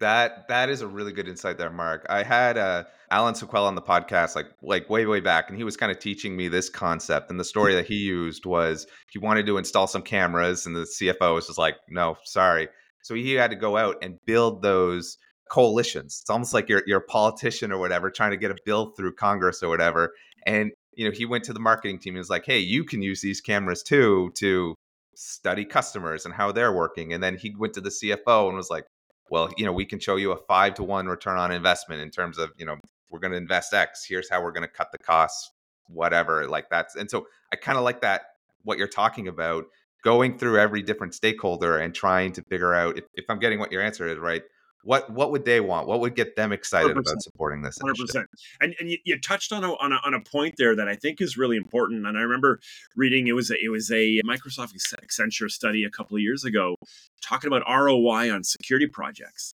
That 0.00 0.46
that 0.46 0.68
is 0.68 0.80
a 0.80 0.86
really 0.86 1.12
good 1.12 1.26
insight 1.26 1.58
there, 1.58 1.70
Mark. 1.70 2.06
I 2.08 2.22
had 2.22 2.56
uh, 2.56 2.84
Alan 3.10 3.34
Sequel 3.34 3.64
on 3.64 3.74
the 3.74 3.82
podcast 3.82 4.36
like 4.36 4.46
like 4.62 4.88
way 4.88 5.06
way 5.06 5.18
back, 5.18 5.48
and 5.48 5.58
he 5.58 5.64
was 5.64 5.76
kind 5.76 5.90
of 5.90 5.98
teaching 5.98 6.36
me 6.36 6.46
this 6.46 6.68
concept. 6.68 7.30
And 7.30 7.40
the 7.40 7.44
story 7.44 7.74
that 7.74 7.86
he 7.86 7.96
used 7.96 8.46
was 8.46 8.86
he 9.10 9.18
wanted 9.18 9.46
to 9.46 9.58
install 9.58 9.88
some 9.88 10.02
cameras, 10.02 10.66
and 10.66 10.76
the 10.76 10.86
CFO 11.00 11.34
was 11.34 11.48
just 11.48 11.58
like, 11.58 11.76
"No, 11.88 12.16
sorry." 12.24 12.68
So 13.08 13.14
he 13.14 13.32
had 13.32 13.50
to 13.50 13.56
go 13.56 13.78
out 13.78 13.96
and 14.02 14.18
build 14.26 14.60
those 14.60 15.16
coalitions. 15.48 16.18
It's 16.20 16.28
almost 16.28 16.52
like 16.52 16.68
you're 16.68 16.82
you're 16.86 16.98
a 16.98 17.06
politician 17.06 17.72
or 17.72 17.78
whatever, 17.78 18.10
trying 18.10 18.32
to 18.32 18.36
get 18.36 18.50
a 18.50 18.56
bill 18.66 18.92
through 18.96 19.14
Congress 19.14 19.62
or 19.62 19.70
whatever. 19.70 20.12
And 20.46 20.72
you 20.94 21.06
know, 21.06 21.10
he 21.10 21.24
went 21.24 21.44
to 21.44 21.54
the 21.54 21.60
marketing 21.60 22.00
team 22.00 22.14
and 22.14 22.18
was 22.18 22.28
like, 22.28 22.44
"Hey, 22.44 22.58
you 22.58 22.84
can 22.84 23.00
use 23.00 23.22
these 23.22 23.40
cameras 23.40 23.82
too 23.82 24.30
to 24.34 24.74
study 25.14 25.64
customers 25.64 26.26
and 26.26 26.34
how 26.34 26.52
they're 26.52 26.74
working." 26.74 27.14
And 27.14 27.22
then 27.22 27.38
he 27.38 27.54
went 27.56 27.72
to 27.74 27.80
the 27.80 27.88
CFO 27.88 28.48
and 28.48 28.56
was 28.56 28.68
like, 28.68 28.84
well, 29.30 29.50
you 29.56 29.64
know, 29.64 29.72
we 29.72 29.86
can 29.86 29.98
show 29.98 30.16
you 30.16 30.32
a 30.32 30.36
five 30.36 30.74
to 30.74 30.84
one 30.84 31.06
return 31.06 31.38
on 31.38 31.50
investment 31.50 32.02
in 32.02 32.10
terms 32.10 32.38
of, 32.38 32.52
you 32.58 32.66
know, 32.66 32.76
we're 33.10 33.18
going 33.20 33.32
to 33.32 33.38
invest 33.38 33.72
X. 33.74 34.04
Here's 34.06 34.28
how 34.28 34.42
we're 34.42 34.52
going 34.52 34.66
to 34.66 34.68
cut 34.68 34.92
the 34.92 34.98
costs, 34.98 35.50
whatever. 35.86 36.46
Like 36.46 36.68
that's, 36.70 36.94
and 36.96 37.10
so 37.10 37.26
I 37.52 37.56
kind 37.56 37.78
of 37.78 37.84
like 37.84 38.00
that, 38.02 38.22
what 38.64 38.78
you're 38.78 38.86
talking 38.88 39.28
about, 39.28 39.64
going 40.04 40.38
through 40.38 40.58
every 40.58 40.82
different 40.82 41.14
stakeholder 41.14 41.78
and 41.78 41.94
trying 41.94 42.32
to 42.32 42.42
figure 42.44 42.74
out 42.74 42.98
if, 42.98 43.04
if 43.14 43.24
I'm 43.28 43.38
getting 43.38 43.58
what 43.58 43.72
your 43.72 43.82
answer 43.82 44.08
is, 44.08 44.18
right? 44.18 44.42
what 44.84 45.10
what 45.10 45.30
would 45.32 45.44
they 45.44 45.60
want? 45.60 45.86
What 45.86 46.00
would 46.00 46.14
get 46.14 46.36
them 46.36 46.52
excited 46.52 46.96
100%. 46.96 47.00
about 47.00 47.22
supporting 47.22 47.62
this? 47.62 47.76
Hundred 47.78 47.96
percent. 47.96 48.26
And 48.60 48.74
and 48.80 48.90
you, 48.90 48.98
you, 49.04 49.20
touched 49.20 49.52
on 49.52 49.64
a, 49.64 49.72
on 49.74 49.92
a 49.92 50.00
on 50.04 50.14
a 50.14 50.20
point 50.20 50.54
there 50.56 50.76
that 50.76 50.88
I 50.88 50.94
think 50.94 51.20
is 51.20 51.36
really 51.36 51.56
important. 51.56 52.06
And 52.06 52.16
I 52.16 52.22
remember 52.22 52.60
reading 52.96 53.26
it 53.26 53.32
was 53.32 53.50
a, 53.50 53.54
it 53.62 53.68
was 53.68 53.90
a 53.90 54.20
Microsoft 54.22 54.72
Accenture 54.74 55.50
study 55.50 55.84
a 55.84 55.90
couple 55.90 56.16
of 56.16 56.22
years 56.22 56.44
ago 56.44 56.76
talking 57.22 57.48
about 57.48 57.62
ROI 57.68 58.32
on 58.32 58.44
security 58.44 58.86
projects. 58.86 59.52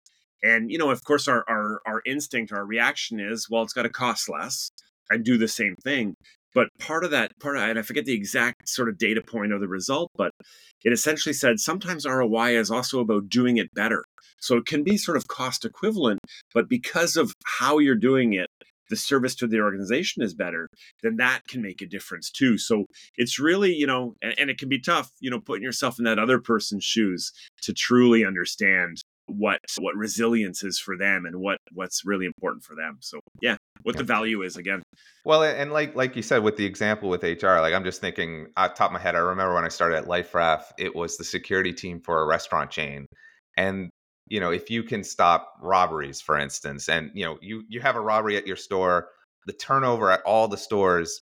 And 0.42 0.70
you 0.70 0.78
know, 0.78 0.90
of 0.90 1.04
course, 1.04 1.26
our 1.26 1.44
our 1.48 1.80
our 1.86 2.02
instinct, 2.06 2.52
our 2.52 2.64
reaction 2.64 3.18
is, 3.20 3.48
well, 3.50 3.62
it's 3.62 3.72
got 3.72 3.82
to 3.82 3.90
cost 3.90 4.28
less 4.28 4.70
and 5.10 5.24
do 5.24 5.36
the 5.36 5.48
same 5.48 5.74
thing. 5.82 6.14
But 6.54 6.68
part 6.78 7.04
of 7.04 7.10
that, 7.10 7.32
part 7.40 7.56
of, 7.56 7.62
and 7.62 7.78
I 7.78 7.82
forget 7.82 8.04
the 8.04 8.14
exact 8.14 8.68
sort 8.68 8.88
of 8.88 8.98
data 8.98 9.22
point 9.22 9.52
of 9.52 9.60
the 9.60 9.68
result, 9.68 10.10
but 10.16 10.32
it 10.84 10.92
essentially 10.92 11.32
said 11.32 11.60
sometimes 11.60 12.06
ROI 12.06 12.58
is 12.58 12.70
also 12.70 13.00
about 13.00 13.28
doing 13.28 13.56
it 13.56 13.72
better. 13.74 14.04
So 14.40 14.56
it 14.56 14.66
can 14.66 14.84
be 14.84 14.96
sort 14.96 15.16
of 15.16 15.26
cost 15.28 15.64
equivalent, 15.64 16.20
but 16.54 16.68
because 16.68 17.16
of 17.16 17.32
how 17.44 17.78
you're 17.78 17.96
doing 17.96 18.34
it, 18.34 18.48
the 18.88 18.96
service 18.96 19.34
to 19.36 19.46
the 19.46 19.60
organization 19.60 20.22
is 20.22 20.34
better, 20.34 20.68
then 21.02 21.16
that 21.16 21.42
can 21.48 21.62
make 21.62 21.82
a 21.82 21.86
difference 21.86 22.30
too. 22.30 22.56
So 22.58 22.86
it's 23.16 23.38
really, 23.38 23.74
you 23.74 23.86
know, 23.86 24.14
and, 24.22 24.34
and, 24.38 24.50
it 24.50 24.58
can 24.58 24.68
be 24.68 24.80
tough, 24.80 25.10
you 25.20 25.30
know, 25.30 25.40
putting 25.40 25.62
yourself 25.62 25.98
in 25.98 26.04
that 26.06 26.18
other 26.18 26.38
person's 26.38 26.84
shoes 26.84 27.32
to 27.62 27.72
truly 27.72 28.24
understand 28.24 29.02
what 29.28 29.60
what 29.78 29.94
resilience 29.94 30.64
is 30.64 30.78
for 30.78 30.96
them 30.96 31.26
and 31.26 31.36
what 31.36 31.58
what's 31.72 32.04
really 32.04 32.26
important 32.26 32.64
for 32.64 32.74
them. 32.74 32.98
So 33.00 33.20
yeah, 33.40 33.56
what 33.82 33.96
the 33.96 34.04
value 34.04 34.42
is 34.42 34.56
again. 34.56 34.82
Well, 35.24 35.42
and 35.42 35.72
like 35.72 35.94
like 35.94 36.16
you 36.16 36.22
said 36.22 36.42
with 36.42 36.56
the 36.56 36.64
example 36.64 37.08
with 37.08 37.22
HR, 37.22 37.60
like 37.60 37.74
I'm 37.74 37.84
just 37.84 38.00
thinking 38.00 38.48
off 38.56 38.74
top 38.74 38.90
of 38.90 38.92
my 38.92 39.00
head. 39.00 39.14
I 39.14 39.18
remember 39.18 39.54
when 39.54 39.64
I 39.64 39.68
started 39.68 39.96
at 39.96 40.06
LifeRaft, 40.06 40.72
it 40.78 40.94
was 40.94 41.16
the 41.16 41.24
security 41.24 41.72
team 41.72 42.00
for 42.00 42.22
a 42.22 42.26
restaurant 42.26 42.70
chain, 42.70 43.06
and 43.56 43.90
you 44.28 44.40
know, 44.40 44.50
if 44.50 44.70
you 44.70 44.82
can 44.82 45.04
stop 45.04 45.54
robberies, 45.60 46.20
for 46.20 46.38
instance, 46.38 46.88
and 46.88 47.10
you 47.14 47.24
know, 47.24 47.38
you 47.40 47.64
you 47.68 47.80
have 47.80 47.96
a 47.96 48.00
robbery 48.00 48.36
at 48.36 48.46
your 48.46 48.56
store, 48.56 49.08
the 49.46 49.52
turnover 49.52 50.10
at 50.10 50.22
all 50.22 50.48
the 50.48 50.56
stores, 50.56 51.22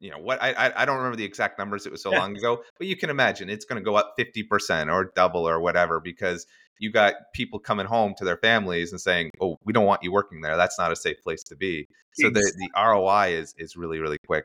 you 0.00 0.10
know, 0.10 0.18
what 0.18 0.40
I 0.42 0.72
I 0.76 0.84
don't 0.84 0.96
remember 0.96 1.16
the 1.16 1.24
exact 1.24 1.58
numbers; 1.58 1.86
it 1.86 1.92
was 1.92 2.02
so 2.02 2.12
yeah. 2.12 2.18
long 2.20 2.36
ago, 2.36 2.62
but 2.78 2.86
you 2.86 2.96
can 2.96 3.10
imagine 3.10 3.50
it's 3.50 3.64
going 3.64 3.80
to 3.80 3.84
go 3.84 3.96
up 3.96 4.14
fifty 4.16 4.42
percent 4.42 4.90
or 4.90 5.12
double 5.14 5.48
or 5.48 5.60
whatever 5.60 6.00
because 6.00 6.46
you 6.78 6.90
got 6.90 7.14
people 7.34 7.58
coming 7.58 7.86
home 7.86 8.14
to 8.18 8.24
their 8.24 8.36
families 8.36 8.92
and 8.92 9.00
saying, 9.00 9.30
"Oh, 9.40 9.58
we 9.64 9.72
don't 9.72 9.86
want 9.86 10.02
you 10.02 10.12
working 10.12 10.40
there. 10.40 10.56
That's 10.56 10.78
not 10.78 10.92
a 10.92 10.96
safe 10.96 11.20
place 11.22 11.42
to 11.44 11.56
be." 11.56 11.86
So 12.14 12.30
the 12.30 12.40
the 12.40 12.70
ROI 12.76 13.34
is 13.34 13.54
is 13.58 13.76
really 13.76 13.98
really 13.98 14.18
quick. 14.26 14.44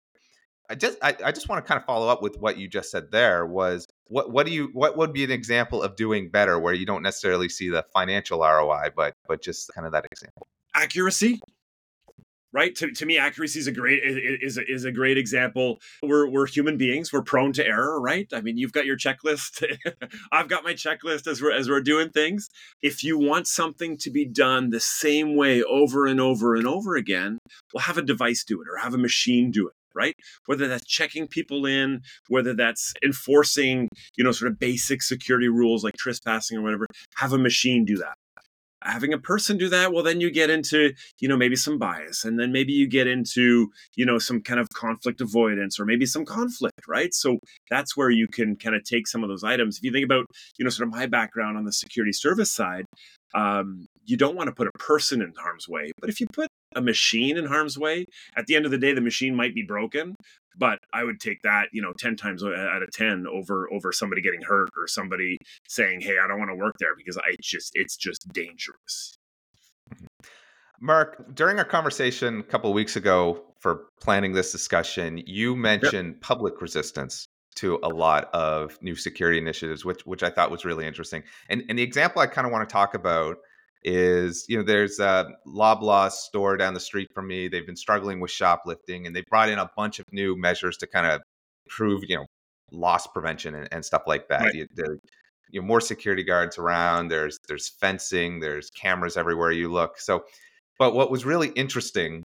I 0.69 0.75
just 0.75 0.97
I, 1.01 1.15
I 1.23 1.31
just 1.31 1.49
want 1.49 1.63
to 1.63 1.67
kind 1.67 1.79
of 1.79 1.85
follow 1.85 2.07
up 2.07 2.21
with 2.21 2.37
what 2.37 2.57
you 2.57 2.67
just 2.67 2.89
said 2.89 3.11
there 3.11 3.45
was 3.45 3.87
what 4.07 4.31
what 4.31 4.45
do 4.45 4.51
you 4.51 4.69
what 4.73 4.97
would 4.97 5.13
be 5.13 5.23
an 5.23 5.31
example 5.31 5.81
of 5.83 5.95
doing 5.95 6.29
better 6.29 6.59
where 6.59 6.73
you 6.73 6.85
don't 6.85 7.03
necessarily 7.03 7.49
see 7.49 7.69
the 7.69 7.85
financial 7.93 8.39
ROI 8.39 8.89
but 8.95 9.13
but 9.27 9.41
just 9.41 9.71
kind 9.73 9.85
of 9.85 9.91
that 9.93 10.05
example 10.11 10.47
accuracy 10.73 11.39
right? 12.53 12.75
To, 12.75 12.91
to 12.91 13.05
me 13.05 13.17
accuracy 13.17 13.59
is 13.59 13.67
a 13.67 13.71
great 13.71 14.01
is 14.03 14.57
a, 14.57 14.71
is 14.71 14.85
a 14.85 14.91
great 14.91 15.17
example. 15.17 15.79
We're 16.01 16.27
we're 16.29 16.47
human 16.47 16.77
beings. 16.77 17.11
We're 17.11 17.23
prone 17.23 17.53
to 17.53 17.65
error 17.65 17.99
right? 17.99 18.27
I 18.33 18.41
mean 18.41 18.57
you've 18.57 18.71
got 18.71 18.85
your 18.85 18.97
checklist. 18.97 19.63
I've 20.31 20.47
got 20.47 20.63
my 20.63 20.73
checklist 20.73 21.27
as 21.27 21.41
we're 21.41 21.51
as 21.51 21.69
we're 21.69 21.81
doing 21.81 22.09
things. 22.09 22.49
If 22.81 23.03
you 23.03 23.17
want 23.17 23.47
something 23.47 23.97
to 23.97 24.11
be 24.11 24.25
done 24.25 24.69
the 24.69 24.79
same 24.79 25.35
way 25.35 25.63
over 25.63 26.05
and 26.05 26.21
over 26.21 26.55
and 26.55 26.67
over 26.67 26.95
again 26.95 27.39
well 27.73 27.83
have 27.83 27.97
a 27.97 28.01
device 28.01 28.43
do 28.43 28.61
it 28.61 28.67
or 28.67 28.77
have 28.77 28.93
a 28.93 28.97
machine 28.97 29.51
do 29.51 29.67
it 29.67 29.73
right? 29.95 30.15
Whether 30.47 30.67
that's 30.67 30.85
checking 30.85 31.27
people 31.27 31.67
in, 31.67 32.01
whether 32.27 32.55
that's 32.55 32.93
enforcing, 33.03 33.89
you 34.15 34.23
know, 34.23 34.31
sort 34.31 34.51
of 34.51 34.59
basic 34.59 35.03
security 35.03 35.49
rules 35.49 35.83
like 35.83 35.95
trespassing 35.97 36.57
or 36.57 36.61
whatever, 36.61 36.87
have 37.17 37.33
a 37.33 37.37
machine 37.37 37.85
do 37.85 37.97
that. 37.97 38.15
Having 38.83 39.13
a 39.13 39.17
person 39.17 39.57
do 39.57 39.69
that, 39.69 39.93
well, 39.93 40.03
then 40.03 40.21
you 40.21 40.29
get 40.29 40.49
into, 40.49 40.93
you 41.19 41.27
know, 41.27 41.37
maybe 41.37 41.55
some 41.55 41.77
bias, 41.77 42.25
and 42.25 42.39
then 42.39 42.51
maybe 42.51 42.73
you 42.73 42.87
get 42.87 43.07
into, 43.07 43.71
you 43.95 44.05
know, 44.05 44.17
some 44.17 44.41
kind 44.41 44.59
of 44.59 44.67
conflict 44.69 45.21
avoidance 45.21 45.79
or 45.79 45.85
maybe 45.85 46.05
some 46.05 46.25
conflict, 46.25 46.81
right? 46.87 47.13
So 47.13 47.39
that's 47.69 47.95
where 47.95 48.09
you 48.09 48.27
can 48.27 48.55
kind 48.55 48.75
of 48.75 48.83
take 48.83 49.07
some 49.07 49.23
of 49.23 49.29
those 49.29 49.43
items. 49.43 49.77
If 49.77 49.83
you 49.83 49.91
think 49.91 50.05
about, 50.05 50.25
you 50.57 50.65
know, 50.65 50.69
sort 50.69 50.87
of 50.87 50.93
my 50.93 51.05
background 51.05 51.57
on 51.57 51.65
the 51.65 51.71
security 51.71 52.13
service 52.13 52.51
side, 52.51 52.85
um, 53.33 53.87
you 54.05 54.17
don't 54.17 54.35
want 54.35 54.47
to 54.47 54.53
put 54.53 54.67
a 54.67 54.77
person 54.77 55.21
in 55.21 55.33
harm's 55.37 55.67
way. 55.67 55.91
But 55.99 56.09
if 56.09 56.19
you 56.19 56.27
put 56.33 56.49
a 56.75 56.81
machine 56.81 57.37
in 57.37 57.45
harm's 57.45 57.77
way, 57.77 58.05
at 58.35 58.47
the 58.47 58.55
end 58.55 58.65
of 58.65 58.71
the 58.71 58.77
day, 58.77 58.93
the 58.93 59.01
machine 59.01 59.35
might 59.35 59.55
be 59.55 59.63
broken. 59.63 60.15
But 60.55 60.79
I 60.93 61.03
would 61.03 61.19
take 61.19 61.41
that, 61.43 61.69
you 61.71 61.81
know, 61.81 61.93
ten 61.97 62.15
times 62.15 62.43
out 62.43 62.83
of 62.83 62.91
ten 62.91 63.25
over 63.27 63.71
over 63.71 63.91
somebody 63.91 64.21
getting 64.21 64.43
hurt 64.43 64.69
or 64.77 64.87
somebody 64.87 65.37
saying, 65.67 66.01
"Hey, 66.01 66.17
I 66.23 66.27
don't 66.27 66.39
want 66.39 66.51
to 66.51 66.55
work 66.55 66.75
there 66.79 66.95
because 66.95 67.17
I 67.17 67.35
just 67.41 67.71
it's 67.73 67.97
just 67.97 68.31
dangerous." 68.31 69.17
Mm-hmm. 69.91 70.05
Mark, 70.79 71.33
during 71.33 71.57
our 71.59 71.65
conversation 71.65 72.41
a 72.41 72.43
couple 72.43 72.69
of 72.69 72.73
weeks 72.75 72.97
ago 72.97 73.41
for 73.59 73.85
planning 74.01 74.33
this 74.33 74.51
discussion, 74.51 75.23
you 75.25 75.55
mentioned 75.55 76.15
yep. 76.15 76.21
public 76.21 76.61
resistance 76.61 77.25
to 77.55 77.79
a 77.83 77.89
lot 77.89 78.29
of 78.33 78.77
new 78.81 78.95
security 78.95 79.37
initiatives, 79.37 79.85
which 79.85 80.05
which 80.05 80.23
I 80.23 80.29
thought 80.29 80.51
was 80.51 80.65
really 80.65 80.85
interesting. 80.85 81.23
And 81.49 81.63
and 81.69 81.79
the 81.79 81.83
example 81.83 82.21
I 82.21 82.27
kind 82.27 82.45
of 82.45 82.51
want 82.51 82.67
to 82.67 82.73
talk 82.73 82.93
about 82.95 83.37
is 83.83 84.45
you 84.47 84.57
know 84.57 84.63
there's 84.63 84.99
a 84.99 85.29
Loblaw 85.45 86.11
store 86.11 86.57
down 86.57 86.73
the 86.73 86.79
street 86.79 87.09
from 87.13 87.27
me. 87.27 87.47
They've 87.47 87.65
been 87.65 87.75
struggling 87.75 88.19
with 88.19 88.31
shoplifting, 88.31 89.05
and 89.07 89.15
they 89.15 89.23
brought 89.29 89.49
in 89.49 89.59
a 89.59 89.69
bunch 89.75 89.99
of 89.99 90.05
new 90.11 90.35
measures 90.37 90.77
to 90.77 90.87
kind 90.87 91.07
of 91.07 91.21
improve 91.65 92.03
you 92.07 92.17
know 92.17 92.25
loss 92.71 93.07
prevention 93.07 93.55
and, 93.55 93.67
and 93.71 93.85
stuff 93.85 94.03
like 94.07 94.27
that. 94.29 94.41
Right. 94.41 94.55
You, 94.55 94.67
you 95.53 95.61
know, 95.61 95.67
more 95.67 95.81
security 95.81 96.23
guards 96.23 96.57
around. 96.57 97.09
There's 97.09 97.37
there's 97.47 97.69
fencing. 97.69 98.39
There's 98.39 98.69
cameras 98.71 99.17
everywhere 99.17 99.51
you 99.51 99.71
look. 99.71 99.99
So, 99.99 100.25
but 100.79 100.93
what 100.93 101.11
was 101.11 101.25
really 101.25 101.49
interesting 101.49 102.23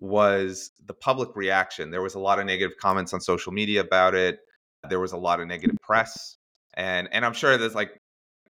was 0.00 0.70
the 0.86 0.94
public 0.94 1.36
reaction. 1.36 1.90
There 1.90 2.02
was 2.02 2.14
a 2.14 2.20
lot 2.20 2.38
of 2.38 2.46
negative 2.46 2.76
comments 2.78 3.12
on 3.12 3.20
social 3.20 3.52
media 3.52 3.80
about 3.80 4.14
it. 4.14 4.38
There 4.88 5.00
was 5.00 5.12
a 5.12 5.18
lot 5.18 5.40
of 5.40 5.46
negative 5.46 5.76
press, 5.82 6.36
and 6.74 7.08
and 7.12 7.24
I'm 7.24 7.34
sure 7.34 7.58
there's 7.58 7.74
like 7.74 7.98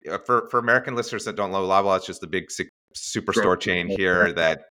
Uh, 0.08 0.18
for 0.18 0.48
for 0.50 0.58
American 0.58 0.94
listeners 0.94 1.24
that 1.24 1.36
don't 1.36 1.52
know 1.52 1.66
Loblaw, 1.66 1.96
it's 1.96 2.06
just 2.06 2.22
a 2.22 2.26
big 2.26 2.48
superstore 2.94 3.58
chain 3.58 3.88
here 3.88 4.32
that 4.32 4.64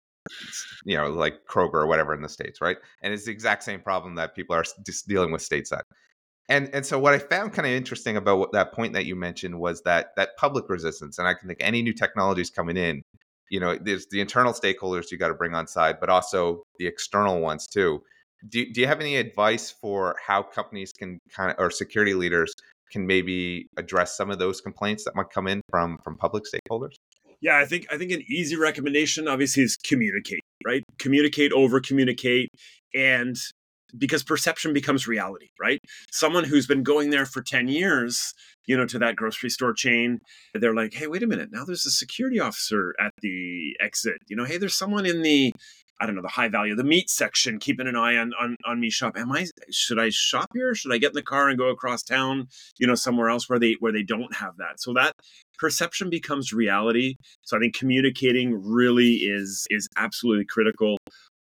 you 0.85 0.97
know 0.97 1.11
like 1.11 1.45
Kroger 1.49 1.75
or 1.75 1.87
whatever 1.87 2.15
in 2.15 2.23
the 2.23 2.29
states, 2.29 2.61
right? 2.61 2.77
And 3.03 3.13
it's 3.13 3.27
the 3.27 3.33
exact 3.33 3.63
same 3.63 3.81
problem 3.81 4.15
that 4.17 4.35
people 4.35 4.57
are 4.57 4.65
just 4.85 5.09
dealing 5.09 5.33
with 5.33 5.43
stateside. 5.43 5.83
And 6.49 6.69
and 6.75 6.85
so 6.85 6.99
what 6.99 7.15
I 7.15 7.19
found 7.19 7.53
kind 7.53 7.67
of 7.67 7.73
interesting 7.73 8.17
about 8.17 8.39
what, 8.39 8.53
that 8.53 8.73
point 8.73 8.93
that 8.93 9.07
you 9.07 9.17
mentioned 9.17 9.59
was 9.59 9.81
that 9.83 10.09
that 10.17 10.37
public 10.37 10.69
resistance, 10.69 11.19
and 11.19 11.27
I 11.27 11.35
can 11.35 11.49
think 11.49 11.59
any 11.63 11.83
new 11.83 11.95
technologies 11.95 12.51
coming 12.51 12.77
in, 12.77 13.03
you 13.51 13.61
know, 13.61 13.77
there's 13.77 14.07
the 14.11 14.21
internal 14.21 14.53
stakeholders 14.53 15.11
you 15.11 15.19
got 15.19 15.29
to 15.29 15.35
bring 15.35 15.55
on 15.55 15.67
side, 15.67 16.01
but 16.01 16.11
also 16.11 16.63
the 16.79 16.87
external 16.87 17.41
ones 17.41 17.67
too. 17.67 18.03
Do, 18.49 18.71
do 18.73 18.83
you 18.83 18.87
have 18.87 19.01
any 19.01 19.17
advice 19.17 19.71
for 19.71 20.17
how 20.25 20.43
companies 20.43 20.93
can 20.93 21.19
kind 21.35 21.51
of 21.51 21.57
or 21.59 21.71
security 21.71 22.13
leaders 22.13 22.55
can 22.91 23.07
maybe 23.07 23.69
address 23.77 24.17
some 24.17 24.31
of 24.31 24.39
those 24.39 24.61
complaints 24.61 25.05
that 25.05 25.15
might 25.15 25.31
come 25.31 25.47
in 25.47 25.61
from 25.71 25.99
from 26.05 26.17
public 26.17 26.45
stakeholders? 26.45 26.95
Yeah, 27.41 27.59
I 27.59 27.65
think 27.65 27.87
I 27.93 27.99
think 27.99 28.13
an 28.13 28.23
easy 28.29 28.57
recommendation 28.57 29.29
obviously 29.29 29.63
is 29.63 29.77
communicate, 29.77 30.41
right? 30.67 30.83
Communicate, 30.99 31.53
over 31.53 31.81
communicate, 31.81 32.49
and 32.95 33.37
because 33.97 34.23
perception 34.23 34.73
becomes 34.73 35.07
reality, 35.07 35.49
right? 35.61 35.79
Someone 36.11 36.45
who's 36.45 36.67
been 36.67 36.83
going 36.83 37.11
there 37.11 37.27
for 37.27 37.43
10 37.43 37.69
years, 37.69 38.35
you 38.67 38.77
know, 38.77 38.87
to 38.87 38.99
that 38.99 39.17
grocery 39.17 39.51
store 39.51 39.73
chain, 39.73 40.21
they're 40.55 40.75
like, 40.75 40.95
hey, 40.95 41.07
wait 41.07 41.23
a 41.23 41.27
minute, 41.27 41.51
now 41.53 41.65
there's 41.65 41.87
a 41.87 41.91
security 41.91 42.41
officer 42.41 42.95
at 43.01 43.13
the 43.23 43.77
exit. 43.81 44.19
You 44.29 44.37
know, 44.37 44.45
hey, 44.45 44.59
there's 44.59 44.77
someone 44.77 45.07
in 45.07 45.23
the 45.23 45.53
I 46.01 46.07
don't 46.07 46.17
know, 46.17 46.23
the 46.23 46.29
high 46.29 46.49
value, 46.49 46.75
the 46.75 46.85
meat 46.85 47.09
section, 47.09 47.59
keeping 47.59 47.87
an 47.87 47.97
eye 47.97 48.17
on, 48.17 48.33
on, 48.41 48.57
on 48.67 48.81
me 48.81 48.91
shop. 48.91 49.17
Am 49.17 49.31
I, 49.31 49.47
should 49.71 49.99
I 49.99 50.11
shop 50.11 50.49
here? 50.55 50.75
Should 50.75 50.93
I 50.93 50.99
get 50.99 51.11
in 51.11 51.15
the 51.15 51.23
car 51.23 51.49
and 51.49 51.59
go 51.59 51.69
across 51.69 52.03
town, 52.03 52.49
you 52.79 52.87
know, 52.87 52.95
somewhere 52.95 53.29
else 53.29 53.49
where 53.49 53.59
they, 53.59 53.77
where 53.79 53.93
they 53.93 54.03
don't 54.03 54.35
have 54.35 54.57
that? 54.59 54.81
So 54.81 54.93
that 54.95 55.15
perception 55.59 56.11
becomes 56.11 56.53
reality. 56.53 57.15
So 57.43 57.57
I 57.57 57.61
think 57.61 57.77
communicating 57.77 58.61
really 58.61 59.15
is, 59.15 59.67
is 59.71 59.89
absolutely 59.97 60.47
critical. 60.47 60.99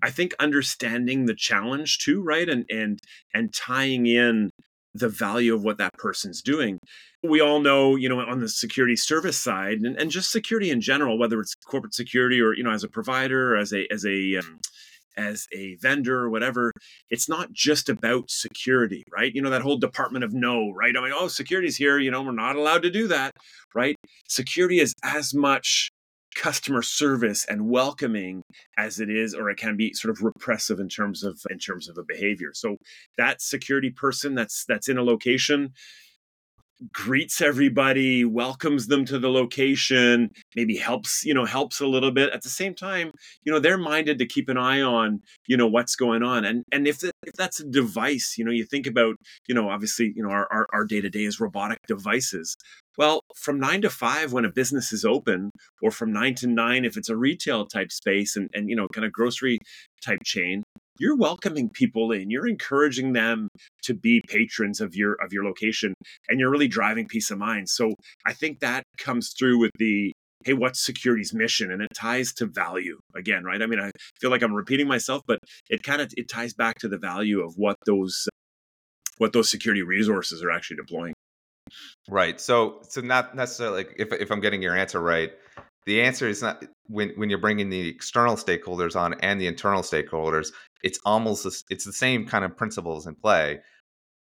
I 0.02 0.10
think 0.10 0.34
understanding 0.38 1.26
the 1.26 1.34
challenge 1.34 1.98
too, 1.98 2.22
right? 2.22 2.48
And, 2.48 2.64
and, 2.68 2.98
and 3.34 3.52
tying 3.52 4.06
in 4.06 4.50
the 4.98 5.08
value 5.08 5.54
of 5.54 5.62
what 5.62 5.78
that 5.78 5.94
person's 5.94 6.42
doing. 6.42 6.78
We 7.22 7.40
all 7.40 7.60
know, 7.60 7.96
you 7.96 8.08
know, 8.08 8.20
on 8.20 8.40
the 8.40 8.48
security 8.48 8.96
service 8.96 9.38
side 9.38 9.78
and, 9.78 9.96
and 9.96 10.10
just 10.10 10.30
security 10.30 10.70
in 10.70 10.80
general, 10.80 11.18
whether 11.18 11.40
it's 11.40 11.54
corporate 11.54 11.94
security 11.94 12.40
or, 12.40 12.54
you 12.54 12.62
know, 12.62 12.70
as 12.70 12.84
a 12.84 12.88
provider, 12.88 13.56
as 13.56 13.72
a, 13.72 13.86
as 13.90 14.04
a, 14.04 14.36
um, 14.36 14.60
as 15.16 15.46
a 15.52 15.76
vendor 15.76 16.20
or 16.20 16.30
whatever, 16.30 16.72
it's 17.10 17.28
not 17.28 17.52
just 17.52 17.88
about 17.88 18.30
security, 18.30 19.02
right? 19.10 19.34
You 19.34 19.42
know, 19.42 19.50
that 19.50 19.62
whole 19.62 19.78
department 19.78 20.24
of 20.24 20.32
no, 20.32 20.72
right? 20.72 20.94
I 20.96 21.00
mean, 21.00 21.12
oh, 21.14 21.28
security's 21.28 21.76
here, 21.76 21.98
you 21.98 22.10
know, 22.10 22.22
we're 22.22 22.32
not 22.32 22.56
allowed 22.56 22.82
to 22.82 22.90
do 22.90 23.08
that, 23.08 23.32
right? 23.74 23.96
Security 24.28 24.78
is 24.78 24.92
as 25.02 25.34
much 25.34 25.90
customer 26.36 26.82
service 26.82 27.44
and 27.48 27.68
welcoming 27.68 28.42
as 28.76 29.00
it 29.00 29.10
is 29.10 29.34
or 29.34 29.50
it 29.50 29.56
can 29.56 29.76
be 29.76 29.92
sort 29.94 30.10
of 30.10 30.22
repressive 30.22 30.78
in 30.78 30.88
terms 30.88 31.24
of 31.24 31.40
in 31.50 31.58
terms 31.58 31.88
of 31.88 31.98
a 31.98 32.04
behavior. 32.04 32.50
So 32.54 32.76
that 33.16 33.40
security 33.40 33.90
person 33.90 34.34
that's 34.34 34.64
that's 34.66 34.88
in 34.88 34.98
a 34.98 35.02
location 35.02 35.72
greets 36.92 37.40
everybody 37.40 38.24
welcomes 38.24 38.86
them 38.86 39.04
to 39.06 39.18
the 39.18 39.30
location 39.30 40.30
maybe 40.54 40.76
helps 40.76 41.24
you 41.24 41.32
know 41.32 41.44
helps 41.44 41.80
a 41.80 41.86
little 41.86 42.10
bit. 42.10 42.30
At 42.32 42.42
the 42.42 42.48
same 42.48 42.74
time 42.74 43.12
you 43.44 43.52
know 43.52 43.58
they're 43.58 43.78
minded 43.78 44.18
to 44.18 44.26
keep 44.26 44.48
an 44.48 44.58
eye 44.58 44.82
on 44.82 45.20
you 45.46 45.56
know 45.56 45.66
what's 45.66 45.96
going 45.96 46.22
on. 46.22 46.44
And 46.44 46.64
and 46.72 46.86
if, 46.86 47.02
if 47.02 47.32
that's 47.36 47.60
a 47.60 47.64
device 47.64 48.34
you 48.36 48.44
know 48.44 48.50
you 48.50 48.64
think 48.64 48.86
about 48.86 49.16
you 49.48 49.54
know 49.54 49.70
obviously 49.70 50.12
you 50.14 50.22
know 50.22 50.30
our, 50.30 50.46
our, 50.52 50.66
our 50.72 50.84
day-to-day 50.84 51.24
is 51.24 51.40
robotic 51.40 51.78
devices. 51.88 52.56
Well 52.98 53.20
from 53.34 53.58
nine 53.58 53.82
to 53.82 53.90
five 53.90 54.32
when 54.32 54.44
a 54.44 54.52
business 54.52 54.92
is 54.92 55.04
open 55.04 55.50
or 55.82 55.90
from 55.90 56.12
nine 56.12 56.34
to 56.36 56.46
nine 56.46 56.84
if 56.84 56.96
it's 56.96 57.08
a 57.08 57.16
retail 57.16 57.66
type 57.66 57.90
space 57.92 58.36
and, 58.36 58.50
and 58.52 58.68
you 58.68 58.76
know 58.76 58.88
kind 58.88 59.04
of 59.04 59.12
grocery 59.12 59.58
type 60.04 60.20
chain 60.24 60.62
you're 60.98 61.16
welcoming 61.16 61.68
people 61.68 62.12
in 62.12 62.30
you're 62.30 62.46
encouraging 62.46 63.12
them 63.12 63.48
to 63.82 63.94
be 63.94 64.22
patrons 64.28 64.80
of 64.80 64.94
your 64.94 65.14
of 65.22 65.32
your 65.32 65.44
location 65.44 65.94
and 66.28 66.40
you're 66.40 66.50
really 66.50 66.68
driving 66.68 67.06
peace 67.06 67.30
of 67.30 67.38
mind. 67.38 67.68
So 67.68 67.94
i 68.26 68.32
think 68.32 68.60
that 68.60 68.84
comes 68.98 69.34
through 69.38 69.58
with 69.58 69.72
the 69.78 70.12
hey 70.44 70.52
what's 70.52 70.84
security's 70.84 71.34
mission? 71.34 71.72
And 71.72 71.82
it 71.82 71.88
ties 71.94 72.32
to 72.34 72.46
value 72.46 72.98
again 73.14 73.44
right? 73.44 73.62
I 73.62 73.66
mean 73.66 73.80
i 73.80 73.90
feel 74.20 74.30
like 74.30 74.42
i'm 74.42 74.54
repeating 74.54 74.88
myself 74.88 75.22
but 75.26 75.38
it 75.68 75.82
kind 75.82 76.00
of 76.00 76.12
it 76.16 76.28
ties 76.28 76.54
back 76.54 76.78
to 76.80 76.88
the 76.88 76.98
value 76.98 77.44
of 77.44 77.54
what 77.56 77.76
those 77.86 78.28
what 79.18 79.32
those 79.32 79.50
security 79.50 79.82
resources 79.82 80.42
are 80.42 80.50
actually 80.50 80.76
deploying. 80.76 81.14
Right. 82.08 82.40
So 82.40 82.80
so 82.82 83.00
not 83.00 83.34
necessarily 83.34 83.78
like 83.78 83.94
if, 83.98 84.12
if 84.12 84.30
i'm 84.30 84.40
getting 84.40 84.62
your 84.62 84.76
answer 84.76 85.00
right 85.00 85.32
the 85.86 86.02
answer 86.02 86.28
is 86.28 86.42
not 86.42 86.64
when 86.88 87.10
when 87.16 87.30
you're 87.30 87.38
bringing 87.38 87.70
the 87.70 87.88
external 87.88 88.36
stakeholders 88.36 88.96
on 88.96 89.14
and 89.20 89.40
the 89.40 89.46
internal 89.46 89.82
stakeholders 89.82 90.52
it's 90.82 90.98
almost 91.04 91.64
it's 91.70 91.84
the 91.84 91.92
same 91.92 92.26
kind 92.26 92.44
of 92.44 92.56
principles 92.56 93.06
in 93.06 93.14
play 93.14 93.60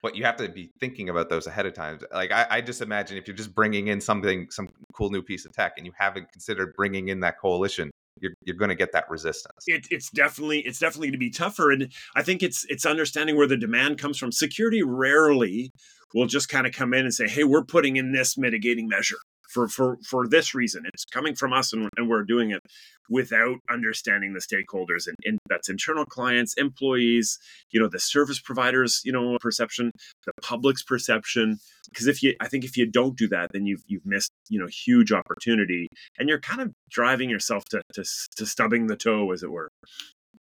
but 0.06 0.16
you 0.16 0.24
have 0.24 0.36
to 0.36 0.48
be 0.48 0.70
thinking 0.80 1.10
about 1.10 1.30
those 1.30 1.48
ahead 1.48 1.66
of 1.66 1.74
time. 1.74 1.98
Like 2.14 2.32
I, 2.32 2.46
I 2.48 2.62
just 2.62 2.80
imagine 2.80 3.18
if 3.18 3.28
you're 3.28 3.36
just 3.36 3.56
bringing 3.56 3.88
in 3.88 4.00
something 4.00 4.46
some 4.52 4.70
cool 4.94 5.10
new 5.10 5.24
piece 5.24 5.48
of 5.48 5.52
tech 5.52 5.74
and 5.78 5.86
you 5.88 5.94
haven't 5.98 6.32
considered 6.32 6.76
bringing 6.78 7.08
in 7.08 7.22
that 7.22 7.40
coalition 7.40 7.90
you're, 8.22 8.34
you're 8.44 8.56
going 8.56 8.70
to 8.70 8.76
get 8.76 8.92
that 8.92 9.10
resistance. 9.10 9.64
It, 9.66 9.88
it's 9.90 10.12
definitely 10.12 10.60
it's 10.60 10.78
definitely 10.78 11.08
going 11.08 11.14
to 11.14 11.18
be 11.18 11.32
tougher 11.32 11.72
and 11.72 11.92
i 12.16 12.22
think 12.22 12.44
it's 12.44 12.66
it's 12.70 12.86
understanding 12.86 13.36
where 13.36 13.48
the 13.48 13.58
demand 13.58 13.98
comes 13.98 14.18
from. 14.18 14.32
Security 14.32 14.84
rarely 14.84 15.72
will 16.14 16.28
just 16.28 16.50
kind 16.50 16.68
of 16.68 16.74
come 16.74 16.94
in 16.94 17.02
and 17.02 17.14
say 17.14 17.28
hey 17.28 17.44
we're 17.44 17.66
putting 17.66 17.96
in 17.98 18.12
this 18.12 18.38
mitigating 18.38 18.88
measure 18.88 19.18
for 19.50 19.68
for 19.68 19.98
for 20.08 20.28
this 20.28 20.54
reason. 20.54 20.84
It's 20.94 21.06
coming 21.06 21.36
from 21.36 21.54
us, 21.54 21.74
and, 21.74 21.90
and 21.98 22.10
we're 22.10 22.24
doing 22.24 22.52
it 22.52 22.62
without 23.10 23.58
understanding 23.70 24.34
the 24.34 24.40
stakeholders, 24.40 25.08
and, 25.08 25.16
and 25.24 25.40
that's 25.48 25.70
internal 25.70 26.06
clients, 26.06 26.56
employees, 26.56 27.38
you 27.72 27.80
know, 27.80 27.88
the 27.88 28.00
service 28.00 28.40
providers, 28.40 29.02
you 29.06 29.12
know, 29.12 29.38
perception, 29.40 29.92
the 30.26 30.34
public's 30.42 30.84
perception. 30.84 31.58
Because 31.90 32.08
if 32.08 32.24
you, 32.24 32.34
I 32.42 32.48
think 32.48 32.66
if 32.66 32.76
you 32.76 32.90
don't 32.90 33.16
do 33.16 33.28
that, 33.30 33.52
then 33.54 33.66
you've 33.66 33.84
you've 33.88 34.06
missed 34.06 34.32
you 34.50 34.60
know 34.60 34.68
huge 34.68 35.12
opportunity, 35.12 35.88
and 36.18 36.30
you're 36.30 36.40
kind 36.40 36.62
of 36.62 36.72
driving 36.90 37.30
yourself 37.30 37.66
to 37.66 37.82
to, 37.94 38.04
to 38.38 38.46
stubbing 38.46 38.88
the 38.88 38.96
toe, 38.96 39.32
as 39.32 39.44
it 39.44 39.52
were. 39.52 39.70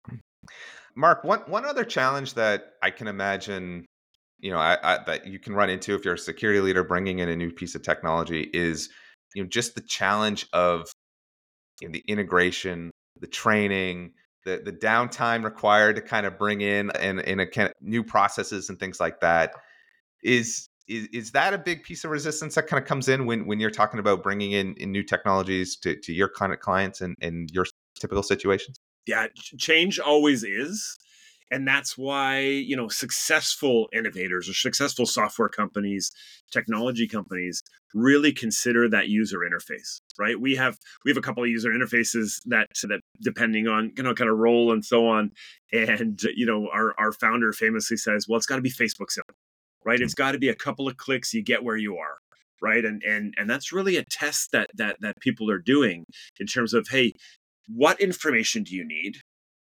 Hmm. 0.08 0.16
Mark, 0.94 1.24
one 1.24 1.40
one 1.40 1.64
other 1.64 1.84
challenge 1.84 2.34
that 2.34 2.74
I 2.82 2.90
can 2.90 3.08
imagine 3.08 3.86
you 4.44 4.52
know 4.52 4.58
I, 4.58 4.78
I, 4.82 5.04
that 5.06 5.26
you 5.26 5.38
can 5.38 5.54
run 5.54 5.70
into 5.70 5.94
if 5.94 6.04
you're 6.04 6.14
a 6.14 6.18
security 6.18 6.60
leader 6.60 6.84
bringing 6.84 7.18
in 7.18 7.28
a 7.28 7.36
new 7.36 7.50
piece 7.50 7.74
of 7.74 7.82
technology 7.82 8.50
is 8.54 8.90
you 9.34 9.42
know 9.42 9.48
just 9.48 9.74
the 9.74 9.80
challenge 9.80 10.46
of 10.52 10.92
you 11.80 11.88
know, 11.88 11.92
the 11.92 12.04
integration 12.06 12.90
the 13.20 13.26
training 13.26 14.12
the 14.44 14.60
the 14.64 14.72
downtime 14.72 15.44
required 15.44 15.96
to 15.96 16.02
kind 16.02 16.26
of 16.26 16.38
bring 16.38 16.60
in 16.60 16.90
and 16.92 17.20
in 17.20 17.40
a 17.40 17.46
kind 17.46 17.68
of 17.68 17.74
new 17.80 18.04
processes 18.04 18.68
and 18.68 18.78
things 18.78 19.00
like 19.00 19.20
that. 19.20 19.54
Is 20.22 20.68
is 20.86 21.08
is 21.12 21.30
that 21.32 21.54
a 21.54 21.58
big 21.58 21.82
piece 21.82 22.04
of 22.04 22.10
resistance 22.10 22.54
that 22.54 22.66
kind 22.66 22.82
of 22.82 22.86
comes 22.86 23.08
in 23.08 23.26
when 23.26 23.46
when 23.46 23.58
you're 23.58 23.70
talking 23.70 24.00
about 24.00 24.22
bringing 24.22 24.52
in, 24.52 24.74
in 24.74 24.92
new 24.92 25.02
technologies 25.02 25.76
to, 25.76 25.98
to 26.00 26.12
your 26.12 26.28
kind 26.28 26.52
of 26.52 26.60
clients 26.60 27.00
and, 27.00 27.16
and 27.20 27.50
your 27.52 27.66
typical 27.98 28.22
situations? 28.22 28.76
Yeah 29.06 29.28
change 29.58 29.98
always 29.98 30.44
is 30.44 30.96
and 31.50 31.66
that's 31.66 31.96
why 31.96 32.40
you 32.40 32.76
know 32.76 32.88
successful 32.88 33.88
innovators 33.92 34.48
or 34.48 34.54
successful 34.54 35.06
software 35.06 35.48
companies 35.48 36.10
technology 36.50 37.06
companies 37.06 37.62
really 37.94 38.32
consider 38.32 38.88
that 38.88 39.08
user 39.08 39.38
interface 39.38 40.00
right? 40.18 40.40
We 40.40 40.54
have 40.56 40.76
we 41.04 41.10
have 41.10 41.18
a 41.18 41.22
couple 41.22 41.42
of 41.42 41.50
user 41.50 41.70
interfaces 41.70 42.40
that 42.46 42.68
that 42.82 43.00
depending 43.22 43.68
on 43.68 43.92
you 43.96 44.02
know 44.02 44.14
kind 44.14 44.30
of 44.30 44.38
role 44.38 44.72
and 44.72 44.84
so 44.84 45.06
on 45.06 45.30
and 45.72 46.20
you 46.34 46.46
know 46.46 46.68
our 46.72 46.94
our 46.98 47.12
founder 47.12 47.52
famously 47.52 47.96
says 47.96 48.26
well 48.28 48.36
it's 48.36 48.46
got 48.46 48.56
to 48.56 48.62
be 48.62 48.70
facebook 48.70 49.10
simple 49.10 49.34
right? 49.84 50.00
It's 50.00 50.14
got 50.14 50.32
to 50.32 50.38
be 50.38 50.48
a 50.48 50.54
couple 50.54 50.88
of 50.88 50.96
clicks 50.96 51.34
you 51.34 51.42
get 51.42 51.62
where 51.62 51.76
you 51.76 51.96
are 51.98 52.18
right? 52.62 52.84
And 52.84 53.02
and 53.02 53.34
and 53.36 53.50
that's 53.50 53.72
really 53.72 53.96
a 53.96 54.04
test 54.04 54.52
that 54.52 54.70
that 54.74 54.96
that 55.00 55.20
people 55.20 55.50
are 55.50 55.58
doing 55.58 56.04
in 56.40 56.46
terms 56.46 56.72
of 56.72 56.88
hey 56.90 57.12
what 57.68 58.00
information 58.00 58.62
do 58.62 58.74
you 58.74 58.86
need? 58.86 59.18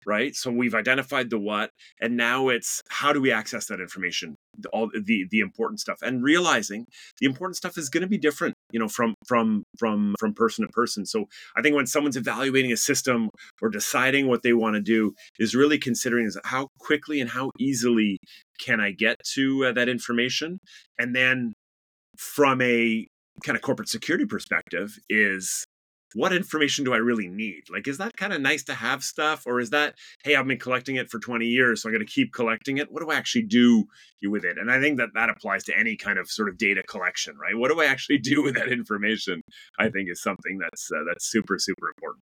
Right. 0.07 0.33
So 0.37 0.49
we've 0.51 0.73
identified 0.73 1.29
the 1.29 1.37
what, 1.37 1.71
and 1.99 2.15
now 2.15 2.47
it's 2.47 2.81
how 2.87 3.11
do 3.11 3.19
we 3.19 3.29
access 3.29 3.65
that 3.65 3.81
information? 3.81 4.37
All 4.71 4.89
the 4.89 5.25
the 5.29 5.41
important 5.41 5.81
stuff, 5.81 5.97
and 6.01 6.23
realizing 6.23 6.85
the 7.19 7.25
important 7.25 7.57
stuff 7.57 7.77
is 7.77 7.89
going 7.89 8.03
to 8.03 8.07
be 8.07 8.17
different, 8.17 8.55
you 8.71 8.79
know, 8.79 8.87
from 8.87 9.15
from 9.27 9.65
from 9.77 10.15
from 10.17 10.33
person 10.33 10.65
to 10.65 10.71
person. 10.71 11.05
So 11.05 11.25
I 11.57 11.61
think 11.61 11.75
when 11.75 11.87
someone's 11.87 12.15
evaluating 12.15 12.71
a 12.71 12.77
system 12.77 13.29
or 13.61 13.67
deciding 13.67 14.27
what 14.27 14.43
they 14.43 14.53
want 14.53 14.75
to 14.75 14.81
do, 14.81 15.13
is 15.39 15.53
really 15.53 15.77
considering 15.77 16.25
is 16.25 16.39
how 16.45 16.69
quickly 16.79 17.19
and 17.19 17.29
how 17.29 17.51
easily 17.59 18.17
can 18.59 18.79
I 18.79 18.91
get 18.91 19.17
to 19.35 19.65
uh, 19.65 19.73
that 19.73 19.89
information, 19.89 20.59
and 20.97 21.13
then 21.13 21.51
from 22.17 22.61
a 22.61 23.05
kind 23.43 23.57
of 23.57 23.61
corporate 23.61 23.89
security 23.89 24.25
perspective 24.25 24.97
is 25.09 25.65
what 26.13 26.33
information 26.33 26.85
do 26.85 26.93
I 26.93 26.97
really 26.97 27.27
need? 27.27 27.63
Like, 27.71 27.87
is 27.87 27.97
that 27.97 28.15
kind 28.15 28.33
of 28.33 28.41
nice 28.41 28.63
to 28.65 28.73
have 28.73 29.03
stuff? 29.03 29.43
Or 29.45 29.59
is 29.59 29.71
that, 29.71 29.95
hey, 30.23 30.35
I've 30.35 30.47
been 30.47 30.59
collecting 30.59 30.95
it 30.95 31.09
for 31.09 31.19
20 31.19 31.45
years, 31.45 31.81
so 31.81 31.89
I'm 31.89 31.93
going 31.93 32.05
to 32.05 32.11
keep 32.11 32.33
collecting 32.33 32.77
it? 32.77 32.91
What 32.91 33.01
do 33.01 33.09
I 33.09 33.15
actually 33.15 33.43
do 33.43 33.85
with 34.23 34.45
it? 34.45 34.57
And 34.57 34.71
I 34.71 34.79
think 34.79 34.97
that 34.97 35.09
that 35.15 35.29
applies 35.29 35.63
to 35.65 35.77
any 35.77 35.95
kind 35.95 36.17
of 36.17 36.29
sort 36.29 36.49
of 36.49 36.57
data 36.57 36.83
collection, 36.83 37.35
right? 37.37 37.57
What 37.57 37.71
do 37.71 37.81
I 37.81 37.85
actually 37.85 38.17
do 38.23 38.43
with 38.43 38.55
that 38.55 38.71
information? 38.71 39.41
I 39.79 39.89
think 39.89 40.09
is 40.09 40.21
something 40.21 40.59
that's 40.59 40.89
uh, 40.91 41.03
that's 41.07 41.29
super 41.29 41.57
super 41.59 41.89
important. 41.89 42.23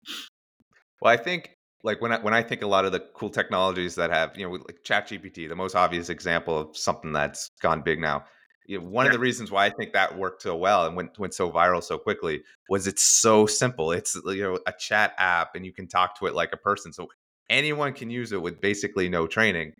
Well, 1.02 1.14
I 1.14 1.18
think 1.18 1.52
like 1.84 2.02
when 2.02 2.12
I 2.12 2.20
when 2.20 2.34
I 2.34 2.42
think 2.42 2.62
a 2.62 2.68
lot 2.68 2.86
of 2.86 2.92
the 2.92 3.02
cool 3.14 3.30
technologies 3.30 3.96
that 3.96 4.10
have 4.10 4.38
you 4.38 4.48
know 4.48 4.52
like 4.54 4.80
ChatGPT, 4.84 5.48
the 5.48 5.56
most 5.56 5.76
obvious 5.76 6.10
example 6.10 6.58
of 6.58 6.78
something 6.78 7.14
that's 7.14 7.52
gone 7.62 7.82
big 7.82 8.00
now 8.00 8.26
you 8.68 8.80
know, 8.80 8.88
one 8.88 9.06
yeah. 9.06 9.12
of 9.12 9.14
the 9.14 9.20
reasons 9.20 9.52
why 9.52 9.66
I 9.66 9.70
think 9.70 9.94
that 9.94 10.18
worked 10.18 10.42
so 10.42 10.56
well 10.56 10.86
and 10.86 10.96
went 10.96 11.18
went 11.20 11.34
so 11.34 11.52
viral 11.52 11.84
so 11.84 11.98
quickly 11.98 12.42
was 12.70 12.88
it's 12.88 13.04
so 13.04 13.46
simple. 13.46 13.92
It's 13.92 14.16
you 14.26 14.44
know 14.44 14.60
a 14.68 14.74
chat 14.78 15.14
app 15.18 15.56
and 15.56 15.66
you 15.66 15.74
can 15.74 15.88
talk 15.88 16.18
to 16.20 16.26
it 16.28 16.36
like 16.36 16.54
a 16.54 16.58
person, 16.58 16.94
so 16.94 17.08
anyone 17.50 17.94
can 17.94 18.10
use 18.10 18.32
it 18.32 18.42
with 18.42 18.62
basically 18.62 19.10
no 19.10 19.28
training. 19.28 19.74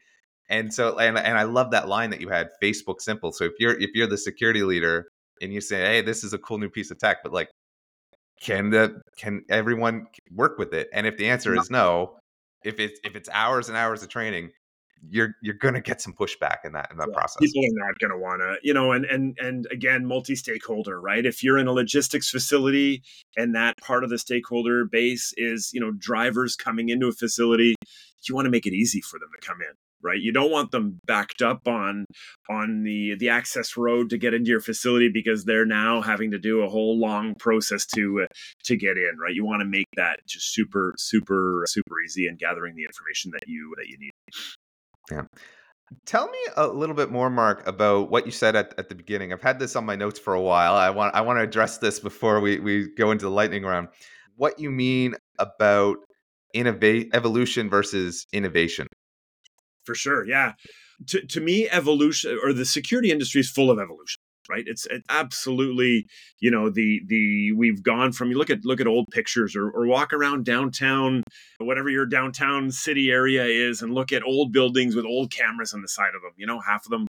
And 0.50 0.74
so 0.74 0.98
and 1.00 1.18
and 1.18 1.38
I 1.38 1.44
love 1.44 1.72
that 1.72 1.88
line 1.88 2.10
that 2.12 2.22
you 2.22 2.30
had 2.30 2.50
Facebook 2.62 3.02
simple. 3.02 3.32
So 3.32 3.46
if 3.46 3.54
you're 3.60 3.80
if 3.80 3.92
you're 3.94 4.08
the 4.08 4.18
security 4.18 4.64
leader 4.64 5.08
and 5.42 5.54
you 5.54 5.62
say, 5.62 5.82
hey, 5.82 6.02
this 6.02 6.24
is 6.24 6.34
a 6.34 6.38
cool 6.38 6.58
new 6.58 6.70
piece 6.70 6.92
of 6.92 7.00
tech, 7.00 7.18
but 7.24 7.34
like, 7.34 7.50
can 8.42 8.70
the 8.70 9.02
can 9.18 9.44
everyone 9.50 10.08
work 10.32 10.58
with 10.58 10.74
it? 10.74 10.90
And 10.94 11.08
if 11.08 11.18
the 11.18 11.28
answer 11.28 11.56
is 11.56 11.70
no, 11.70 12.18
if 12.64 12.80
it's 12.80 13.00
if 13.04 13.16
it's 13.16 13.30
hours 13.32 13.70
and 13.70 13.78
hours 13.78 14.04
of 14.04 14.10
training, 14.10 14.52
you're 15.10 15.36
you're 15.42 15.56
going 15.56 15.74
to 15.74 15.82
get 15.82 16.02
some 16.02 16.14
pushback 16.14 16.58
in 16.64 16.74
that 16.74 16.90
in 16.92 16.98
that 16.98 17.10
yeah, 17.10 17.16
process. 17.16 17.38
People 17.40 17.64
are 17.64 17.88
not 17.88 18.00
going 18.00 18.12
to 18.12 18.18
want 18.18 18.42
to, 18.42 18.56
you 18.64 18.74
know, 18.74 18.92
and 18.92 19.06
and 19.06 19.38
and 19.40 19.68
again, 19.72 20.06
multi-stakeholder, 20.06 21.00
right? 21.00 21.26
If 21.26 21.44
you're 21.44 21.58
in 21.58 21.68
a 21.68 21.72
logistics 21.74 22.30
facility 22.30 23.04
and 23.38 23.56
that 23.56 23.78
part 23.82 24.04
of 24.04 24.10
the 24.10 24.18
stakeholder 24.18 24.86
base 24.86 25.34
is, 25.38 25.72
you 25.74 25.80
know, 25.80 25.92
drivers 25.92 26.56
coming 26.56 26.90
into 26.90 27.08
a 27.08 27.12
facility, 27.12 27.76
you 28.28 28.36
want 28.36 28.46
to 28.46 28.52
make 28.52 28.66
it 28.66 28.74
easy 28.74 29.02
for 29.02 29.20
them 29.20 29.30
to 29.40 29.48
come 29.48 29.62
in, 29.62 29.74
right? 30.02 30.20
You 30.20 30.32
don't 30.32 30.52
want 30.52 30.72
them 30.72 31.00
backed 31.06 31.42
up 31.42 31.68
on 31.68 32.06
on 32.50 32.84
the 32.84 33.16
the 33.18 33.30
access 33.30 33.78
road 33.78 34.10
to 34.10 34.18
get 34.18 34.34
into 34.34 34.50
your 34.50 34.62
facility 34.62 35.10
because 35.14 35.46
they're 35.46 35.66
now 35.66 36.02
having 36.02 36.32
to 36.32 36.40
do 36.40 36.62
a 36.62 36.70
whole 36.70 37.00
long 37.00 37.36
process 37.36 37.86
to 37.96 38.22
uh, 38.24 38.28
to 38.66 38.76
get 38.76 38.98
in, 38.98 39.18
right? 39.22 39.34
You 39.34 39.46
want 39.46 39.62
to 39.62 39.66
make 39.66 39.88
that 39.96 40.20
just 40.28 40.54
super 40.54 40.94
super 40.98 41.64
super 41.68 41.96
easy 42.06 42.28
and 42.28 42.40
gathering 42.40 42.76
the 42.76 42.84
information 42.84 43.32
that 43.32 43.48
you 43.48 43.74
that 43.78 43.88
you 43.88 43.98
need. 44.00 44.12
Yeah. 45.12 45.24
Tell 46.06 46.28
me 46.28 46.38
a 46.58 46.68
little 46.68 46.96
bit 46.96 47.12
more, 47.12 47.30
Mark, 47.30 47.66
about 47.68 48.10
what 48.10 48.26
you 48.26 48.32
said 48.32 48.56
at, 48.56 48.74
at 48.78 48.90
the 48.90 48.96
beginning. 48.96 49.32
I've 49.32 49.42
had 49.42 49.60
this 49.60 49.76
on 49.76 49.86
my 49.86 49.96
notes 49.96 50.18
for 50.18 50.34
a 50.34 50.42
while. 50.42 50.74
I 50.74 50.90
want 50.90 51.14
I 51.14 51.22
want 51.22 51.38
to 51.38 51.44
address 51.44 51.78
this 51.78 52.00
before 52.00 52.42
we, 52.42 52.60
we 52.60 52.90
go 52.96 53.12
into 53.12 53.26
the 53.26 53.32
lightning 53.32 53.64
round. 53.64 53.90
What 54.36 54.60
you 54.60 54.72
mean 54.72 55.16
about 55.38 55.98
innovate 56.54 57.12
evolution 57.14 57.70
versus 57.70 58.26
innovation? 58.34 58.88
For 59.84 59.94
sure, 59.94 60.28
yeah. 60.28 60.54
To 61.08 61.26
to 61.28 61.40
me, 61.40 61.70
evolution 61.70 62.40
or 62.44 62.52
the 62.52 62.66
security 62.66 63.12
industry 63.12 63.42
is 63.42 63.50
full 63.50 63.70
of 63.70 63.78
evolution 63.78 64.25
right? 64.50 64.64
It's 64.66 64.86
it 64.88 65.04
absolutely 65.10 66.08
you 66.40 66.52
know 66.52 66.70
the 66.70 67.02
the 67.08 67.52
we've 67.54 67.84
gone 67.84 68.12
from 68.12 68.30
you 68.30 68.38
look 68.38 68.50
at 68.50 68.66
look 68.66 68.82
at 68.82 68.88
old 68.88 69.08
pictures 69.12 69.56
or, 69.56 69.70
or 69.70 69.86
walk 69.86 70.14
around 70.14 70.46
downtown 70.46 71.24
whatever 71.60 71.90
your 71.90 72.06
downtown 72.06 72.72
city 72.72 73.12
area 73.12 73.46
is 73.46 73.82
and 73.82 73.94
look 73.94 74.12
at 74.12 74.24
old 74.24 74.52
buildings 74.52 74.96
with 74.96 75.06
old 75.06 75.32
cameras 75.32 75.74
on 75.74 75.82
the 75.82 75.88
side 75.88 76.16
of 76.16 76.22
them 76.22 76.32
you 76.38 76.46
know 76.46 76.60
half 76.60 76.86
of 76.86 76.92
them 76.92 77.08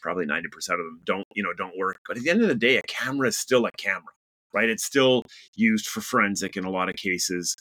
probably 0.00 0.24
90% 0.24 0.44
of 0.44 0.78
them 0.78 1.00
don't 1.04 1.26
you 1.34 1.42
know 1.42 1.52
don't 1.52 1.76
work 1.76 1.98
but 2.06 2.16
at 2.16 2.22
the 2.22 2.30
end 2.30 2.40
of 2.40 2.48
the 2.48 2.54
day 2.54 2.76
a 2.76 2.82
camera 2.82 3.28
is 3.28 3.36
still 3.36 3.66
a 3.66 3.72
camera 3.72 4.12
right? 4.52 4.68
It's 4.68 4.84
still 4.84 5.24
used 5.54 5.86
for 5.86 6.00
forensic 6.00 6.56
in 6.56 6.64
a 6.64 6.70
lot 6.70 6.88
of 6.88 6.96
cases 6.96 7.56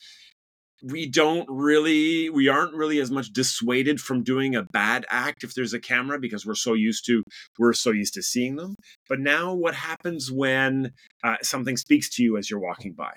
we 0.84 1.10
don't 1.10 1.48
really 1.50 2.30
we 2.30 2.48
aren't 2.48 2.74
really 2.74 3.00
as 3.00 3.10
much 3.10 3.32
dissuaded 3.32 4.00
from 4.00 4.24
doing 4.24 4.56
a 4.56 4.64
bad 4.64 5.06
act 5.10 5.44
if 5.44 5.54
there's 5.54 5.74
a 5.74 5.80
camera 5.80 6.20
because 6.20 6.46
we're 6.46 6.56
so 6.56 6.74
used 6.74 7.06
to 7.06 7.24
we're 7.58 7.74
so 7.74 7.92
used 7.92 8.14
to 8.14 8.22
seeing 8.22 8.56
them. 8.56 8.76
But 9.10 9.20
now 9.20 9.54
what 9.54 9.76
happens 9.76 10.32
when 10.32 10.92
uh, 11.24 11.38
something 11.42 11.78
speaks 11.78 12.10
to 12.16 12.24
you 12.24 12.38
as 12.38 12.50
you're 12.50 12.60
walking 12.60 12.94
by? 12.94 13.14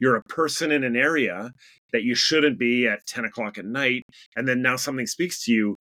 You're 0.00 0.16
a 0.16 0.22
person 0.24 0.72
in 0.72 0.84
an 0.84 0.96
area 0.96 1.50
that 1.92 2.04
you 2.04 2.14
shouldn't 2.14 2.58
be 2.58 2.86
at 2.86 3.06
10 3.06 3.24
o'clock 3.24 3.58
at 3.58 3.64
night 3.64 4.04
and 4.36 4.46
then 4.46 4.62
now 4.62 4.76
something 4.76 5.06
speaks 5.06 5.44
to 5.44 5.52
you 5.52 5.76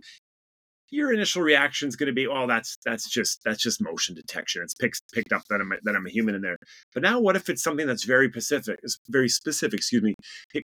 your 0.92 1.14
initial 1.14 1.42
reaction 1.42 1.88
is 1.88 1.96
going 1.96 2.08
to 2.08 2.14
be, 2.14 2.28
"Oh, 2.28 2.48
that's 2.48 2.78
that's 2.86 3.10
just 3.10 3.42
that's 3.46 3.62
just 3.62 3.82
motion 3.82 4.16
detection. 4.16 4.62
It's 4.64 4.74
picked 4.74 5.02
picked 5.14 5.34
up 5.34 5.44
that 5.50 5.62
I'm 5.62 5.72
that 5.84 5.96
I'm 5.96 6.06
a 6.06 6.10
human 6.10 6.36
in 6.36 6.42
there." 6.42 6.58
But 6.94 7.04
now, 7.04 7.20
what 7.20 7.36
if 7.36 7.50
it's 7.50 7.64
something 7.64 7.88
that's 7.88 8.04
very 8.04 8.30
specific? 8.30 8.80
Is 8.84 9.00
very 9.10 9.30
specific. 9.30 9.80
Excuse 9.80 10.04
me. 10.04 10.16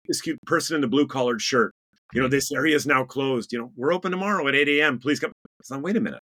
Excuse 0.07 0.37
person 0.45 0.75
in 0.75 0.81
the 0.81 0.87
blue 0.87 1.07
collared 1.07 1.41
shirt. 1.41 1.71
You 2.13 2.21
know, 2.21 2.27
this 2.27 2.51
area 2.51 2.75
is 2.75 2.85
now 2.85 3.03
closed. 3.03 3.51
You 3.51 3.59
know, 3.59 3.71
we're 3.75 3.93
open 3.93 4.11
tomorrow 4.11 4.47
at 4.47 4.55
8 4.55 4.67
a.m. 4.69 4.99
Please 4.99 5.19
come. 5.19 5.31
It's 5.59 5.71
not. 5.71 5.81
Wait 5.81 5.97
a 5.97 5.99
minute. 5.99 6.21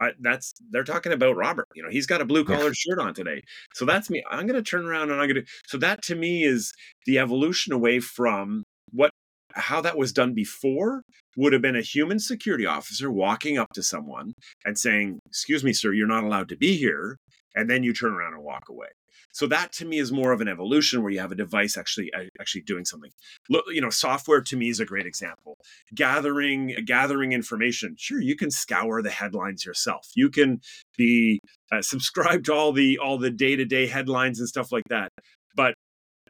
I, 0.00 0.10
that's 0.20 0.54
they're 0.70 0.84
talking 0.84 1.12
about 1.12 1.36
Robert. 1.36 1.66
You 1.74 1.82
know, 1.82 1.90
he's 1.90 2.06
got 2.06 2.20
a 2.20 2.24
blue 2.24 2.44
collared 2.44 2.76
shirt 2.76 2.98
on 2.98 3.14
today. 3.14 3.42
So 3.74 3.84
that's 3.84 4.10
me. 4.10 4.22
I'm 4.30 4.46
going 4.46 4.62
to 4.62 4.68
turn 4.68 4.86
around 4.86 5.10
and 5.10 5.20
I'm 5.20 5.28
going 5.28 5.42
to. 5.42 5.50
So 5.66 5.78
that 5.78 6.02
to 6.04 6.14
me 6.14 6.44
is 6.44 6.72
the 7.06 7.18
evolution 7.18 7.72
away 7.72 8.00
from 8.00 8.64
what 8.90 9.10
how 9.56 9.80
that 9.80 9.98
was 9.98 10.12
done 10.12 10.34
before 10.34 11.02
would 11.36 11.52
have 11.52 11.62
been 11.62 11.76
a 11.76 11.82
human 11.82 12.18
security 12.18 12.66
officer 12.66 13.10
walking 13.10 13.58
up 13.58 13.72
to 13.74 13.82
someone 13.82 14.32
and 14.64 14.78
saying, 14.78 15.18
Excuse 15.26 15.64
me, 15.64 15.72
sir, 15.72 15.92
you're 15.92 16.06
not 16.06 16.24
allowed 16.24 16.48
to 16.50 16.56
be 16.56 16.76
here. 16.76 17.16
And 17.54 17.70
then 17.70 17.82
you 17.82 17.94
turn 17.94 18.12
around 18.12 18.34
and 18.34 18.42
walk 18.42 18.64
away. 18.68 18.88
So 19.32 19.46
that 19.48 19.70
to 19.72 19.84
me 19.84 19.98
is 19.98 20.12
more 20.12 20.32
of 20.32 20.40
an 20.40 20.48
evolution 20.48 21.02
where 21.02 21.12
you 21.12 21.20
have 21.20 21.32
a 21.32 21.34
device 21.34 21.76
actually 21.76 22.10
uh, 22.14 22.24
actually 22.40 22.62
doing 22.62 22.86
something. 22.86 23.10
Look, 23.50 23.66
you 23.68 23.82
know, 23.82 23.90
software 23.90 24.40
to 24.40 24.56
me 24.56 24.70
is 24.70 24.80
a 24.80 24.86
great 24.86 25.04
example. 25.04 25.58
Gathering 25.94 26.74
gathering 26.86 27.32
information. 27.32 27.96
Sure, 27.98 28.18
you 28.18 28.34
can 28.34 28.50
scour 28.50 29.02
the 29.02 29.10
headlines 29.10 29.66
yourself. 29.66 30.08
You 30.14 30.30
can 30.30 30.60
be 30.96 31.40
uh, 31.70 31.82
subscribed 31.82 32.46
to 32.46 32.54
all 32.54 32.72
the 32.72 32.98
all 32.98 33.18
the 33.18 33.30
day 33.30 33.56
to 33.56 33.66
day 33.66 33.86
headlines 33.86 34.38
and 34.38 34.48
stuff 34.48 34.72
like 34.72 34.84
that. 34.88 35.10
But 35.54 35.74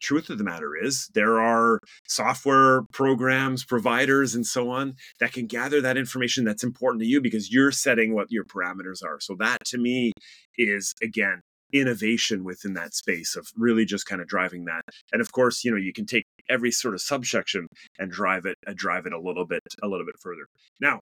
truth 0.00 0.30
of 0.30 0.38
the 0.38 0.44
matter 0.44 0.72
is 0.76 1.08
there 1.14 1.40
are 1.40 1.80
software 2.08 2.82
programs 2.92 3.64
providers 3.64 4.34
and 4.34 4.46
so 4.46 4.70
on 4.70 4.94
that 5.20 5.32
can 5.32 5.46
gather 5.46 5.80
that 5.80 5.96
information 5.96 6.44
that's 6.44 6.64
important 6.64 7.02
to 7.02 7.08
you 7.08 7.20
because 7.20 7.52
you're 7.52 7.72
setting 7.72 8.14
what 8.14 8.30
your 8.30 8.44
parameters 8.44 9.02
are. 9.04 9.18
So 9.20 9.34
that 9.38 9.64
to 9.66 9.78
me 9.78 10.12
is 10.58 10.94
again 11.02 11.40
innovation 11.72 12.44
within 12.44 12.74
that 12.74 12.94
space 12.94 13.34
of 13.36 13.48
really 13.56 13.84
just 13.84 14.06
kind 14.06 14.22
of 14.22 14.28
driving 14.28 14.64
that. 14.66 14.82
And 15.12 15.20
of 15.20 15.32
course 15.32 15.64
you 15.64 15.70
know 15.70 15.76
you 15.76 15.92
can 15.92 16.06
take 16.06 16.24
every 16.48 16.70
sort 16.70 16.94
of 16.94 17.00
subsection 17.00 17.66
and 17.98 18.10
drive 18.10 18.46
it 18.46 18.56
uh, 18.66 18.72
drive 18.74 19.06
it 19.06 19.12
a 19.12 19.20
little 19.20 19.46
bit 19.46 19.62
a 19.82 19.88
little 19.88 20.06
bit 20.06 20.16
further. 20.20 20.46
Now 20.80 21.00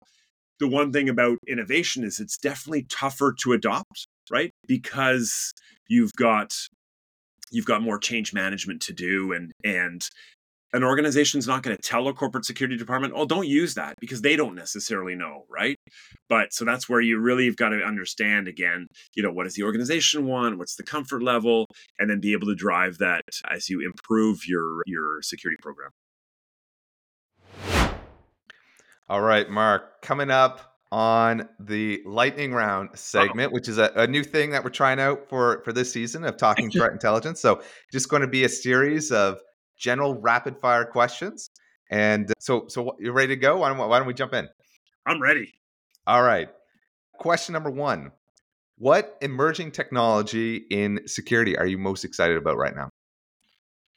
the 0.61 0.69
one 0.69 0.93
thing 0.93 1.09
about 1.09 1.39
innovation 1.47 2.03
is 2.03 2.19
it's 2.19 2.37
definitely 2.37 2.85
tougher 2.89 3.33
to 3.43 3.53
adopt 3.53 4.07
right? 4.31 4.53
Because 4.67 5.53
you've 5.89 6.13
got 6.15 6.55
you've 7.51 7.67
got 7.67 7.83
more 7.83 7.99
change 7.99 8.33
management 8.33 8.83
to 8.83 8.93
do 8.93 9.33
and 9.33 9.53
and 9.65 10.09
an 10.73 10.85
organization's 10.85 11.47
not 11.47 11.63
going 11.63 11.75
to 11.75 11.83
tell 11.83 12.09
a 12.09 12.13
corporate 12.13 12.45
security 12.45 12.77
department, 12.77 13.15
oh, 13.17 13.25
don't 13.25 13.49
use 13.49 13.75
that 13.75 13.95
because 14.01 14.21
they 14.21 14.37
don't 14.37 14.55
necessarily 14.55 15.15
know, 15.15 15.45
right? 15.49 15.77
But 16.29 16.53
so 16.53 16.65
that's 16.65 16.89
where 16.89 17.01
you 17.01 17.19
really 17.19 17.47
have 17.47 17.57
got 17.57 17.71
to 17.71 17.83
understand 17.83 18.49
again, 18.49 18.87
you 19.15 19.23
know, 19.23 19.33
what 19.33 19.45
does 19.45 19.55
the 19.55 19.63
organization 19.63 20.27
want? 20.27 20.59
What's 20.59 20.77
the 20.77 20.83
comfort 20.83 21.23
level? 21.23 21.67
And 21.99 22.11
then 22.11 22.21
be 22.21 22.33
able 22.33 22.49
to 22.49 22.55
drive 22.55 22.99
that 22.99 23.23
as 23.51 23.69
you 23.71 23.81
improve 23.81 24.47
your 24.47 24.83
your 24.87 25.23
security 25.23 25.59
program. 25.63 25.91
All 29.09 29.23
right, 29.23 29.49
Mark, 29.49 30.03
coming 30.03 30.31
up 30.31 30.78
on 30.91 31.49
the 31.61 32.03
lightning 32.07 32.53
round 32.53 32.91
oh. 32.93 32.97
segment, 32.97 33.53
which 33.53 33.69
is 33.69 33.79
a, 33.79 33.93
a, 33.95 34.07
new 34.07 34.25
thing 34.25 34.51
that 34.51 34.65
we're 34.65 34.71
trying 34.71 34.99
out 34.99 35.29
for 35.29 35.63
for 35.65 35.73
this 35.73 35.93
season 35.93 36.25
of 36.25 36.37
talking 36.39 36.71
threat 36.71 36.93
intelligence. 36.93 37.41
So, 37.41 37.63
just 37.93 38.09
going 38.09 38.23
to 38.23 38.29
be 38.29 38.45
a 38.45 38.49
series 38.49 39.13
of 39.13 39.39
general 39.79 40.15
rapid 40.15 40.59
fire 40.61 40.85
questions. 40.85 41.51
And 41.91 42.31
uh, 42.31 42.35
so, 42.39 42.67
so 42.69 42.97
you're 42.99 43.13
ready 43.13 43.29
to 43.29 43.41
go? 43.41 43.59
Why 43.59 43.69
don't, 43.69 43.79
why 43.89 43.99
don't 43.99 44.07
we 44.07 44.15
jump 44.15 44.35
in? 44.35 44.49
I'm 45.07 45.21
ready. 45.23 45.55
All 46.07 46.23
right. 46.23 46.49
Question 47.15 47.53
number 47.53 47.71
one: 47.71 48.13
What 48.77 49.17
emerging 49.21 49.73
technology 49.73 50.57
in 50.71 51.01
security 51.07 51.57
are 51.59 51.67
you 51.67 51.79
most 51.79 52.05
excited 52.05 52.37
about 52.37 52.57
right 52.57 52.75
now? 52.75 52.91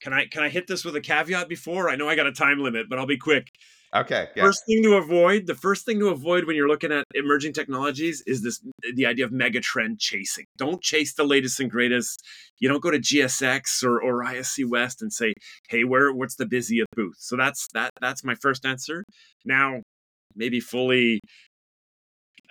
Can 0.01 0.13
I 0.13 0.25
can 0.25 0.43
I 0.43 0.49
hit 0.49 0.67
this 0.67 0.83
with 0.83 0.95
a 0.95 1.01
caveat 1.01 1.47
before? 1.47 1.89
I 1.89 1.95
know 1.95 2.09
I 2.09 2.15
got 2.15 2.27
a 2.27 2.31
time 2.31 2.59
limit, 2.59 2.87
but 2.89 2.99
I'll 2.99 3.05
be 3.05 3.17
quick. 3.17 3.47
Okay. 3.93 4.29
Yeah. 4.35 4.43
First 4.43 4.65
thing 4.65 4.83
to 4.83 4.93
avoid, 4.93 5.47
the 5.47 5.55
first 5.55 5.85
thing 5.85 5.99
to 5.99 6.07
avoid 6.07 6.45
when 6.45 6.55
you're 6.55 6.69
looking 6.69 6.93
at 6.93 7.03
emerging 7.13 7.51
technologies 7.51 8.23
is 8.25 8.41
this 8.41 8.61
the 8.95 9.05
idea 9.05 9.25
of 9.25 9.33
mega 9.33 9.59
trend 9.59 9.99
chasing. 9.99 10.45
Don't 10.57 10.81
chase 10.81 11.13
the 11.13 11.25
latest 11.25 11.59
and 11.59 11.69
greatest. 11.69 12.23
You 12.59 12.69
don't 12.69 12.81
go 12.81 12.91
to 12.91 12.99
GSX 12.99 13.83
or, 13.83 14.01
or 14.01 14.23
ISC 14.23 14.65
West 14.65 15.01
and 15.01 15.11
say, 15.11 15.33
hey, 15.67 15.83
where 15.83 16.13
what's 16.13 16.35
the 16.35 16.45
busiest 16.45 16.87
booth? 16.95 17.17
So 17.19 17.35
that's 17.35 17.67
that 17.73 17.89
that's 17.99 18.23
my 18.23 18.35
first 18.35 18.65
answer. 18.65 19.03
Now, 19.43 19.81
maybe 20.35 20.61
fully 20.61 21.19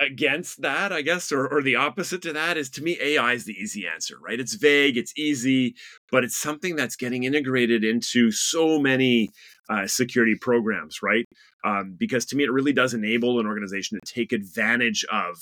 against 0.01 0.63
that, 0.63 0.93
I 0.93 1.03
guess, 1.03 1.31
or, 1.31 1.47
or 1.47 1.63
the 1.63 1.77
opposite 1.77 2.23
to 2.23 2.33
that 2.33 2.57
is 2.57 2.71
to 2.71 2.83
me, 2.83 2.97
AI 3.01 3.35
is 3.35 3.45
the 3.45 3.53
easy 3.53 3.87
answer, 3.87 4.17
right? 4.19 4.41
It's 4.41 4.55
vague, 4.55 4.97
it's 4.97 5.13
easy, 5.17 5.75
but 6.11 6.25
it's 6.25 6.37
something 6.37 6.75
that's 6.75 6.97
getting 6.97 7.25
integrated 7.25 7.85
into 7.85 8.33
so 8.33 8.81
many 8.81 9.31
uh, 9.69 9.87
security 9.87 10.35
programs, 10.41 11.03
right? 11.03 11.27
Um, 11.65 11.95
because 11.99 12.25
to 12.27 12.37
me, 12.37 12.45
it 12.45 12.51
really 12.51 12.73
does 12.73 12.95
enable 12.95 13.39
an 13.39 13.47
organization 13.47 13.99
to 14.03 14.13
take 14.13 14.33
advantage 14.33 15.05
of 15.13 15.37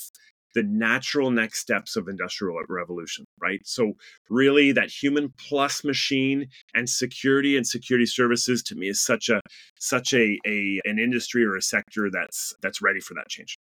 the 0.55 0.63
natural 0.63 1.31
next 1.31 1.59
steps 1.59 1.95
of 1.95 2.07
industrial 2.07 2.59
revolution 2.69 3.23
right 3.39 3.61
so 3.65 3.93
really 4.31 4.71
that 4.71 4.89
human 4.89 5.31
plus 5.37 5.83
machine 5.83 6.47
and 6.73 6.89
security 6.89 7.55
and 7.55 7.67
security 7.67 8.07
services 8.07 8.63
to 8.63 8.73
me 8.73 8.89
is 8.89 8.99
such 8.99 9.29
a 9.29 9.39
such 9.79 10.11
a, 10.11 10.39
a 10.47 10.79
an 10.85 10.97
industry 10.97 11.45
or 11.45 11.55
a 11.55 11.61
sector 11.61 12.09
that's 12.11 12.51
that's 12.63 12.81
ready 12.81 12.99
for 12.99 13.13
that 13.13 13.29
change 13.29 13.57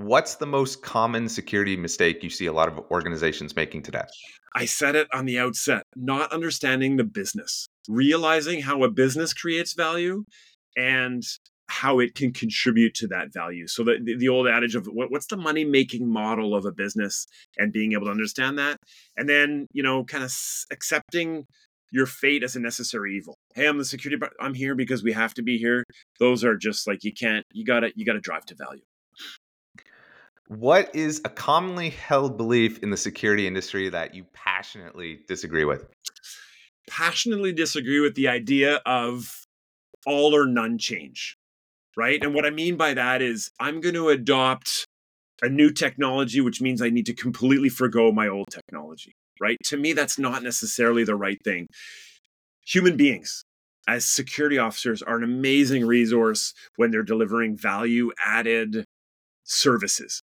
What's 0.00 0.36
the 0.36 0.46
most 0.46 0.82
common 0.82 1.28
security 1.28 1.76
mistake 1.76 2.22
you 2.22 2.30
see 2.30 2.46
a 2.46 2.52
lot 2.54 2.68
of 2.68 2.78
organizations 2.90 3.54
making 3.54 3.82
today? 3.82 4.04
I 4.54 4.64
said 4.64 4.96
it 4.96 5.06
on 5.12 5.26
the 5.26 5.38
outset 5.38 5.82
not 5.94 6.32
understanding 6.32 6.96
the 6.96 7.04
business, 7.04 7.68
realizing 7.86 8.62
how 8.62 8.82
a 8.82 8.90
business 8.90 9.34
creates 9.34 9.74
value 9.74 10.24
and 10.74 11.22
how 11.68 11.98
it 11.98 12.14
can 12.14 12.32
contribute 12.32 12.94
to 12.94 13.08
that 13.08 13.32
value. 13.34 13.66
So 13.66 13.84
the, 13.84 13.98
the 14.18 14.28
old 14.30 14.48
adage 14.48 14.74
of 14.74 14.86
what, 14.86 15.10
what's 15.10 15.26
the 15.26 15.36
money 15.36 15.66
making 15.66 16.10
model 16.10 16.54
of 16.54 16.64
a 16.64 16.72
business 16.72 17.26
and 17.58 17.70
being 17.70 17.92
able 17.92 18.06
to 18.06 18.10
understand 18.10 18.58
that. 18.58 18.78
And 19.18 19.28
then, 19.28 19.66
you 19.74 19.82
know, 19.82 20.04
kind 20.04 20.24
of 20.24 20.32
accepting 20.72 21.44
your 21.92 22.06
fate 22.06 22.42
as 22.42 22.56
a 22.56 22.60
necessary 22.60 23.16
evil. 23.18 23.36
Hey, 23.54 23.66
I'm 23.66 23.76
the 23.76 23.84
security, 23.84 24.24
I'm 24.40 24.54
here 24.54 24.74
because 24.74 25.02
we 25.02 25.12
have 25.12 25.34
to 25.34 25.42
be 25.42 25.58
here. 25.58 25.84
Those 26.18 26.42
are 26.42 26.56
just 26.56 26.86
like, 26.86 27.04
you 27.04 27.12
can't, 27.12 27.44
you 27.52 27.66
gotta, 27.66 27.92
you 27.94 28.06
gotta 28.06 28.20
drive 28.20 28.46
to 28.46 28.54
value. 28.54 28.80
What 30.50 30.92
is 30.96 31.20
a 31.24 31.28
commonly 31.28 31.90
held 31.90 32.36
belief 32.36 32.82
in 32.82 32.90
the 32.90 32.96
security 32.96 33.46
industry 33.46 33.88
that 33.88 34.16
you 34.16 34.24
passionately 34.32 35.20
disagree 35.28 35.64
with? 35.64 35.86
Passionately 36.88 37.52
disagree 37.52 38.00
with 38.00 38.16
the 38.16 38.26
idea 38.26 38.80
of 38.84 39.46
all 40.06 40.34
or 40.34 40.46
none 40.46 40.76
change, 40.76 41.36
right? 41.96 42.20
And 42.20 42.34
what 42.34 42.44
I 42.44 42.50
mean 42.50 42.76
by 42.76 42.94
that 42.94 43.22
is 43.22 43.52
I'm 43.60 43.80
going 43.80 43.94
to 43.94 44.08
adopt 44.08 44.86
a 45.40 45.48
new 45.48 45.70
technology, 45.70 46.40
which 46.40 46.60
means 46.60 46.82
I 46.82 46.90
need 46.90 47.06
to 47.06 47.14
completely 47.14 47.68
forego 47.68 48.10
my 48.10 48.26
old 48.26 48.48
technology, 48.50 49.12
right? 49.40 49.56
To 49.66 49.76
me, 49.76 49.92
that's 49.92 50.18
not 50.18 50.42
necessarily 50.42 51.04
the 51.04 51.14
right 51.14 51.38
thing. 51.44 51.68
Human 52.66 52.96
beings, 52.96 53.44
as 53.86 54.04
security 54.04 54.58
officers, 54.58 55.00
are 55.00 55.16
an 55.16 55.22
amazing 55.22 55.86
resource 55.86 56.54
when 56.74 56.90
they're 56.90 57.04
delivering 57.04 57.56
value 57.56 58.10
added 58.26 58.84
services 59.44 60.22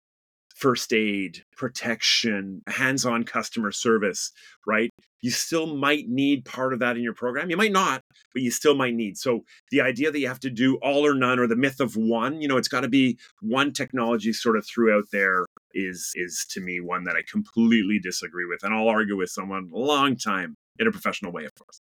first 0.59 0.91
aid, 0.91 1.43
protection, 1.55 2.61
hands 2.67 3.05
on 3.05 3.23
customer 3.23 3.71
service, 3.71 4.31
right? 4.67 4.89
You 5.21 5.31
still 5.31 5.75
might 5.75 6.07
need 6.07 6.43
part 6.45 6.73
of 6.73 6.79
that 6.79 6.97
in 6.97 7.03
your 7.03 7.13
program. 7.13 7.49
You 7.49 7.55
might 7.57 7.71
not, 7.71 8.01
but 8.33 8.41
you 8.41 8.51
still 8.51 8.75
might 8.75 8.93
need. 8.93 9.17
So 9.17 9.41
the 9.71 9.81
idea 9.81 10.11
that 10.11 10.19
you 10.19 10.27
have 10.27 10.39
to 10.41 10.49
do 10.49 10.75
all 10.81 11.05
or 11.05 11.13
none 11.13 11.39
or 11.39 11.47
the 11.47 11.55
myth 11.55 11.79
of 11.79 11.95
one, 11.95 12.41
you 12.41 12.47
know, 12.47 12.57
it's 12.57 12.67
got 12.67 12.81
to 12.81 12.89
be 12.89 13.17
one 13.41 13.71
technology 13.71 14.33
sort 14.33 14.57
of 14.57 14.65
throughout 14.65 15.05
there 15.11 15.45
is 15.73 16.11
is 16.15 16.45
to 16.51 16.61
me 16.61 16.81
one 16.81 17.05
that 17.05 17.15
I 17.15 17.21
completely 17.29 17.99
disagree 17.99 18.45
with. 18.45 18.63
And 18.63 18.73
I'll 18.73 18.89
argue 18.89 19.17
with 19.17 19.29
someone 19.29 19.69
a 19.73 19.77
long 19.77 20.17
time 20.17 20.55
in 20.77 20.87
a 20.87 20.91
professional 20.91 21.31
way, 21.31 21.45
of 21.45 21.51
course. 21.55 21.81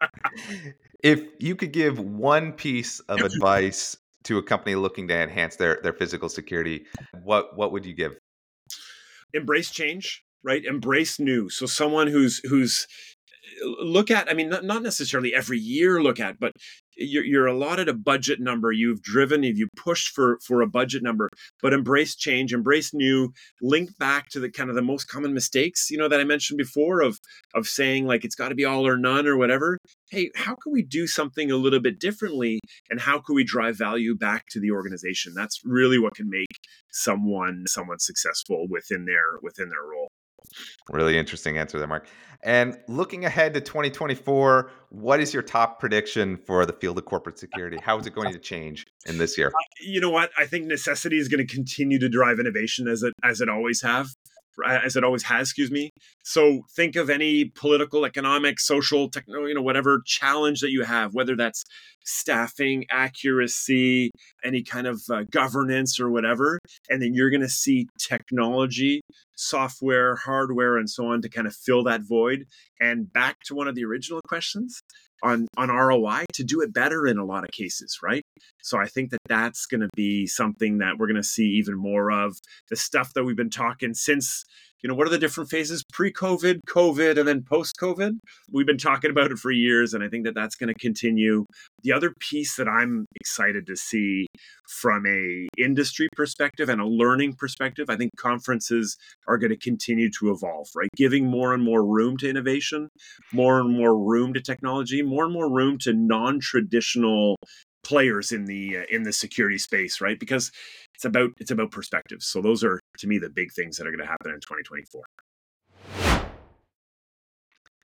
if 1.02 1.22
you 1.38 1.56
could 1.56 1.72
give 1.72 1.98
one 1.98 2.52
piece 2.52 3.00
of 3.00 3.20
advice 3.20 3.96
to 4.24 4.38
a 4.38 4.42
company 4.42 4.74
looking 4.74 5.08
to 5.08 5.14
enhance 5.14 5.56
their 5.56 5.80
their 5.82 5.92
physical 5.92 6.28
security, 6.28 6.86
what 7.22 7.56
what 7.56 7.72
would 7.72 7.84
you 7.84 7.94
give? 7.94 8.16
Embrace 9.32 9.70
change, 9.70 10.22
right? 10.42 10.64
Embrace 10.64 11.18
new. 11.18 11.48
So 11.48 11.66
someone 11.66 12.06
who's 12.06 12.38
who's 12.48 12.86
look 13.62 14.10
at 14.10 14.30
i 14.30 14.34
mean 14.34 14.48
not, 14.48 14.64
not 14.64 14.82
necessarily 14.82 15.34
every 15.34 15.58
year 15.58 16.02
look 16.02 16.20
at 16.20 16.38
but 16.38 16.52
you're, 16.96 17.24
you're 17.24 17.46
allotted 17.46 17.88
a 17.88 17.94
budget 17.94 18.40
number 18.40 18.70
you've 18.70 19.02
driven 19.02 19.42
if 19.44 19.58
you've 19.58 19.68
pushed 19.76 20.14
for 20.14 20.38
for 20.44 20.62
a 20.62 20.66
budget 20.66 21.02
number 21.02 21.28
but 21.62 21.72
embrace 21.72 22.14
change 22.14 22.52
embrace 22.52 22.92
new 22.94 23.32
link 23.60 23.90
back 23.98 24.28
to 24.28 24.40
the 24.40 24.50
kind 24.50 24.70
of 24.70 24.76
the 24.76 24.82
most 24.82 25.08
common 25.08 25.34
mistakes 25.34 25.90
you 25.90 25.98
know 25.98 26.08
that 26.08 26.20
i 26.20 26.24
mentioned 26.24 26.58
before 26.58 27.00
of 27.00 27.18
of 27.54 27.66
saying 27.66 28.06
like 28.06 28.24
it's 28.24 28.34
got 28.34 28.48
to 28.48 28.54
be 28.54 28.64
all 28.64 28.86
or 28.86 28.96
none 28.96 29.26
or 29.26 29.36
whatever. 29.36 29.78
Hey 30.10 30.30
how 30.34 30.54
can 30.54 30.72
we 30.72 30.82
do 30.82 31.06
something 31.06 31.50
a 31.50 31.56
little 31.56 31.80
bit 31.80 31.98
differently 31.98 32.60
and 32.90 33.00
how 33.00 33.18
can 33.20 33.34
we 33.34 33.44
drive 33.44 33.76
value 33.76 34.14
back 34.14 34.46
to 34.50 34.60
the 34.60 34.70
organization? 34.70 35.32
That's 35.34 35.60
really 35.64 35.98
what 35.98 36.14
can 36.14 36.28
make 36.28 36.58
someone 36.90 37.64
someone 37.66 37.98
successful 37.98 38.66
within 38.68 39.04
their 39.04 39.38
within 39.42 39.68
their 39.68 39.82
role 39.82 40.08
Really 40.90 41.18
interesting 41.18 41.58
answer 41.58 41.78
there, 41.78 41.88
Mark. 41.88 42.06
And 42.42 42.78
looking 42.88 43.24
ahead 43.24 43.54
to 43.54 43.60
2024, 43.60 44.70
what 44.90 45.18
is 45.18 45.32
your 45.32 45.42
top 45.42 45.80
prediction 45.80 46.36
for 46.36 46.66
the 46.66 46.74
field 46.74 46.98
of 46.98 47.06
corporate 47.06 47.38
security? 47.38 47.78
How 47.82 47.98
is 47.98 48.06
it 48.06 48.14
going 48.14 48.32
to 48.32 48.38
change 48.38 48.86
in 49.06 49.16
this 49.16 49.38
year? 49.38 49.50
You 49.80 50.00
know 50.00 50.10
what? 50.10 50.30
I 50.38 50.44
think 50.44 50.66
necessity 50.66 51.18
is 51.18 51.28
going 51.28 51.44
to 51.44 51.52
continue 51.52 51.98
to 51.98 52.08
drive 52.08 52.38
innovation 52.38 52.86
as 52.86 53.02
it 53.02 53.14
as 53.22 53.40
it 53.40 53.48
always 53.48 53.80
have 53.82 54.08
as 54.66 54.96
it 54.96 55.04
always 55.04 55.24
has, 55.24 55.48
excuse 55.48 55.70
me. 55.70 55.90
So 56.22 56.62
think 56.74 56.96
of 56.96 57.10
any 57.10 57.46
political, 57.46 58.04
economic, 58.04 58.60
social, 58.60 59.10
techno, 59.10 59.46
you 59.46 59.54
know, 59.54 59.62
whatever 59.62 60.02
challenge 60.06 60.60
that 60.60 60.70
you 60.70 60.84
have, 60.84 61.14
whether 61.14 61.36
that's 61.36 61.64
staffing, 62.04 62.84
accuracy, 62.90 64.10
any 64.44 64.62
kind 64.62 64.86
of 64.86 65.02
uh, 65.10 65.24
governance 65.30 65.98
or 65.98 66.10
whatever. 66.10 66.58
And 66.88 67.02
then 67.02 67.14
you're 67.14 67.30
going 67.30 67.40
to 67.40 67.48
see 67.48 67.86
technology, 67.98 69.00
software, 69.36 70.16
hardware, 70.16 70.76
and 70.76 70.88
so 70.88 71.06
on 71.06 71.22
to 71.22 71.28
kind 71.28 71.46
of 71.46 71.54
fill 71.54 71.84
that 71.84 72.02
void. 72.02 72.46
And 72.80 73.12
back 73.12 73.36
to 73.46 73.54
one 73.54 73.68
of 73.68 73.74
the 73.74 73.84
original 73.84 74.20
questions 74.28 74.80
on, 75.22 75.48
on 75.56 75.70
ROI 75.70 76.26
to 76.34 76.44
do 76.44 76.60
it 76.60 76.72
better 76.72 77.06
in 77.06 77.18
a 77.18 77.24
lot 77.24 77.44
of 77.44 77.50
cases, 77.50 77.98
right? 78.02 78.22
So 78.62 78.78
I 78.78 78.86
think 78.86 79.10
that 79.10 79.20
that's 79.28 79.66
going 79.66 79.80
to 79.80 79.88
be 79.96 80.26
something 80.26 80.78
that 80.78 80.98
we're 80.98 81.06
going 81.06 81.16
to 81.16 81.22
see 81.22 81.46
even 81.58 81.76
more 81.76 82.10
of. 82.10 82.36
The 82.68 82.76
stuff 82.76 83.14
that 83.14 83.24
we've 83.24 83.36
been 83.36 83.50
talking 83.50 83.94
since, 83.94 84.44
you 84.84 84.88
know, 84.88 84.94
what 84.94 85.06
are 85.06 85.10
the 85.10 85.18
different 85.18 85.48
phases? 85.48 85.82
Pre-COVID, 85.94 86.60
COVID, 86.68 87.18
and 87.18 87.26
then 87.26 87.42
post-COVID. 87.42 88.18
We've 88.52 88.66
been 88.66 88.76
talking 88.76 89.10
about 89.10 89.32
it 89.32 89.38
for 89.38 89.50
years, 89.50 89.94
and 89.94 90.04
I 90.04 90.08
think 90.08 90.26
that 90.26 90.34
that's 90.34 90.56
going 90.56 90.68
to 90.68 90.78
continue. 90.78 91.46
The 91.84 91.92
other 91.92 92.12
piece 92.20 92.56
that 92.56 92.68
I'm 92.68 93.06
excited 93.14 93.66
to 93.66 93.76
see 93.76 94.26
from 94.68 95.06
a 95.06 95.48
industry 95.56 96.08
perspective 96.14 96.68
and 96.68 96.82
a 96.82 96.86
learning 96.86 97.36
perspective, 97.38 97.86
I 97.88 97.96
think 97.96 98.10
conferences 98.18 98.98
are 99.26 99.38
going 99.38 99.52
to 99.52 99.56
continue 99.56 100.10
to 100.20 100.30
evolve, 100.30 100.66
right? 100.76 100.90
Giving 100.94 101.30
more 101.30 101.54
and 101.54 101.64
more 101.64 101.82
room 101.82 102.18
to 102.18 102.28
innovation, 102.28 102.90
more 103.32 103.60
and 103.60 103.74
more 103.74 103.98
room 103.98 104.34
to 104.34 104.40
technology, 104.42 105.00
more 105.00 105.24
and 105.24 105.32
more 105.32 105.50
room 105.50 105.78
to 105.78 105.94
non-traditional 105.94 107.36
players 107.84 108.32
in 108.32 108.44
the 108.46 108.78
uh, 108.78 108.82
in 108.90 109.02
the 109.02 109.12
security 109.12 109.58
space 109.58 110.00
right 110.00 110.18
because 110.18 110.50
it's 110.94 111.04
about 111.04 111.30
it's 111.38 111.50
about 111.50 111.70
perspectives 111.70 112.26
so 112.26 112.40
those 112.40 112.64
are 112.64 112.80
to 112.98 113.06
me 113.06 113.18
the 113.18 113.28
big 113.28 113.52
things 113.52 113.76
that 113.76 113.86
are 113.86 113.90
going 113.90 114.00
to 114.00 114.06
happen 114.06 114.32
in 114.32 114.40
2024 114.40 115.02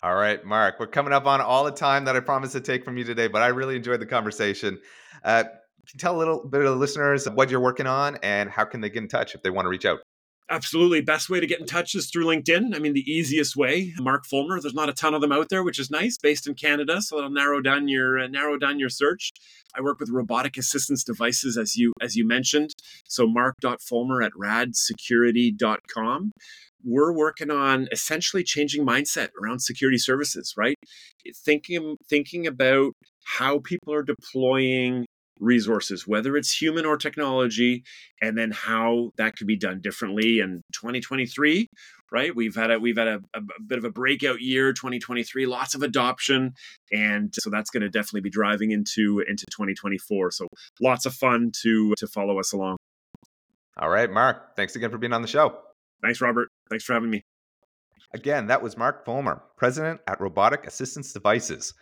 all 0.02 0.14
right 0.14 0.44
mark 0.44 0.80
we're 0.80 0.86
coming 0.86 1.12
up 1.12 1.26
on 1.26 1.40
all 1.40 1.64
the 1.64 1.70
time 1.70 2.04
that 2.04 2.16
i 2.16 2.20
promised 2.20 2.52
to 2.52 2.60
take 2.60 2.84
from 2.84 2.96
you 2.96 3.04
today 3.04 3.28
but 3.28 3.42
i 3.42 3.48
really 3.48 3.76
enjoyed 3.76 4.00
the 4.00 4.06
conversation 4.06 4.78
uh, 5.24 5.44
tell 5.98 6.16
a 6.16 6.18
little 6.18 6.46
bit 6.48 6.60
of 6.60 6.66
the 6.66 6.76
listeners 6.76 7.28
what 7.30 7.50
you're 7.50 7.60
working 7.60 7.86
on 7.86 8.16
and 8.22 8.50
how 8.50 8.64
can 8.64 8.80
they 8.80 8.88
get 8.88 9.02
in 9.02 9.08
touch 9.08 9.34
if 9.34 9.42
they 9.42 9.50
want 9.50 9.66
to 9.66 9.70
reach 9.70 9.84
out 9.84 10.00
Absolutely. 10.50 11.00
Best 11.00 11.30
way 11.30 11.38
to 11.38 11.46
get 11.46 11.60
in 11.60 11.66
touch 11.66 11.94
is 11.94 12.10
through 12.10 12.24
LinkedIn. 12.24 12.74
I 12.74 12.80
mean, 12.80 12.92
the 12.92 13.08
easiest 13.08 13.54
way. 13.54 13.94
Mark 14.00 14.24
Folmer. 14.26 14.60
There's 14.60 14.74
not 14.74 14.88
a 14.88 14.92
ton 14.92 15.14
of 15.14 15.20
them 15.20 15.30
out 15.30 15.48
there, 15.48 15.62
which 15.62 15.78
is 15.78 15.92
nice. 15.92 16.18
Based 16.18 16.48
in 16.48 16.54
Canada, 16.54 17.00
so 17.00 17.14
that'll 17.14 17.30
narrow 17.30 17.60
down 17.60 17.86
your 17.86 18.18
uh, 18.18 18.26
narrow 18.26 18.58
down 18.58 18.80
your 18.80 18.88
search. 18.88 19.30
I 19.76 19.80
work 19.80 20.00
with 20.00 20.10
robotic 20.10 20.56
assistance 20.56 21.04
devices, 21.04 21.56
as 21.56 21.76
you 21.76 21.92
as 22.00 22.16
you 22.16 22.26
mentioned. 22.26 22.70
So 23.06 23.26
mark.folmer 23.26 24.24
at 24.24 24.32
radsecurity.com. 24.32 26.32
We're 26.82 27.12
working 27.12 27.50
on 27.50 27.88
essentially 27.92 28.42
changing 28.42 28.86
mindset 28.86 29.28
around 29.40 29.60
security 29.60 29.98
services. 29.98 30.54
Right, 30.56 30.78
thinking 31.44 31.96
thinking 32.08 32.46
about 32.46 32.92
how 33.24 33.60
people 33.60 33.92
are 33.92 34.02
deploying 34.02 35.06
resources, 35.40 36.06
whether 36.06 36.36
it's 36.36 36.52
human 36.52 36.84
or 36.84 36.96
technology, 36.96 37.82
and 38.20 38.36
then 38.36 38.50
how 38.50 39.10
that 39.16 39.36
could 39.36 39.46
be 39.46 39.56
done 39.56 39.80
differently. 39.80 40.40
in 40.40 40.62
2023, 40.72 41.68
right? 42.12 42.34
We've 42.34 42.54
had 42.54 42.70
a 42.70 42.78
we've 42.78 42.96
had 42.96 43.08
a, 43.08 43.20
a, 43.34 43.40
bit 43.66 43.78
of 43.78 43.84
a 43.84 43.90
breakout 43.90 44.40
year, 44.40 44.72
2023, 44.72 45.46
lots 45.46 45.74
of 45.74 45.82
adoption, 45.82 46.52
and 46.92 47.32
so 47.34 47.50
that's 47.50 47.70
going 47.70 47.82
to 47.82 47.88
definitely 47.88 48.22
be 48.22 48.30
driving 48.30 48.70
into 48.70 49.22
into 49.26 49.46
2024. 49.50 50.30
So 50.32 50.46
lots 50.80 51.06
of 51.06 51.14
fun 51.14 51.52
to 51.62 51.94
to 51.96 52.06
follow 52.06 52.38
us 52.38 52.52
along. 52.52 52.76
All 53.78 53.88
right, 53.88 54.10
Mark. 54.10 54.56
Thanks 54.56 54.76
again 54.76 54.90
for 54.90 54.98
being 54.98 55.12
on 55.12 55.22
the 55.22 55.28
show. 55.28 55.58
Thanks, 56.02 56.20
Robert. 56.20 56.48
Thanks 56.68 56.84
for 56.84 56.94
having 56.94 57.10
me. 57.10 57.22
Again, 58.12 58.48
that 58.48 58.60
was 58.60 58.76
Mark 58.76 59.06
Folmer, 59.06 59.40
president 59.56 60.00
at 60.08 60.20
Robotic 60.20 60.66
Assistance 60.66 61.12
Devices. 61.12 61.74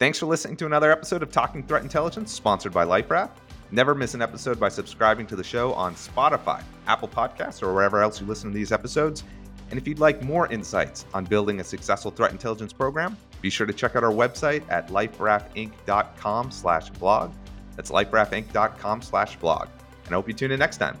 Thanks 0.00 0.18
for 0.18 0.26
listening 0.26 0.56
to 0.56 0.66
another 0.66 0.90
episode 0.90 1.22
of 1.22 1.30
Talking 1.30 1.62
Threat 1.62 1.84
Intelligence, 1.84 2.32
sponsored 2.32 2.72
by 2.72 2.84
LifeRaft. 2.84 3.30
Never 3.70 3.94
miss 3.94 4.14
an 4.14 4.22
episode 4.22 4.58
by 4.58 4.68
subscribing 4.68 5.24
to 5.28 5.36
the 5.36 5.44
show 5.44 5.72
on 5.74 5.94
Spotify, 5.94 6.64
Apple 6.88 7.06
Podcasts, 7.06 7.62
or 7.62 7.72
wherever 7.72 8.02
else 8.02 8.20
you 8.20 8.26
listen 8.26 8.50
to 8.50 8.54
these 8.54 8.72
episodes. 8.72 9.22
And 9.70 9.78
if 9.78 9.86
you'd 9.86 10.00
like 10.00 10.20
more 10.20 10.52
insights 10.52 11.06
on 11.14 11.24
building 11.24 11.60
a 11.60 11.64
successful 11.64 12.10
threat 12.10 12.32
intelligence 12.32 12.72
program, 12.72 13.16
be 13.40 13.50
sure 13.50 13.68
to 13.68 13.72
check 13.72 13.94
out 13.94 14.02
our 14.02 14.10
website 14.10 14.64
at 14.68 14.88
liferaftinc.com 14.88 16.50
slash 16.50 16.90
blog. 16.90 17.32
That's 17.76 17.92
liferaftinc.com 17.92 19.00
slash 19.00 19.36
blog. 19.36 19.68
And 20.06 20.12
I 20.12 20.16
hope 20.16 20.26
you 20.26 20.34
tune 20.34 20.50
in 20.50 20.58
next 20.58 20.78
time. 20.78 20.98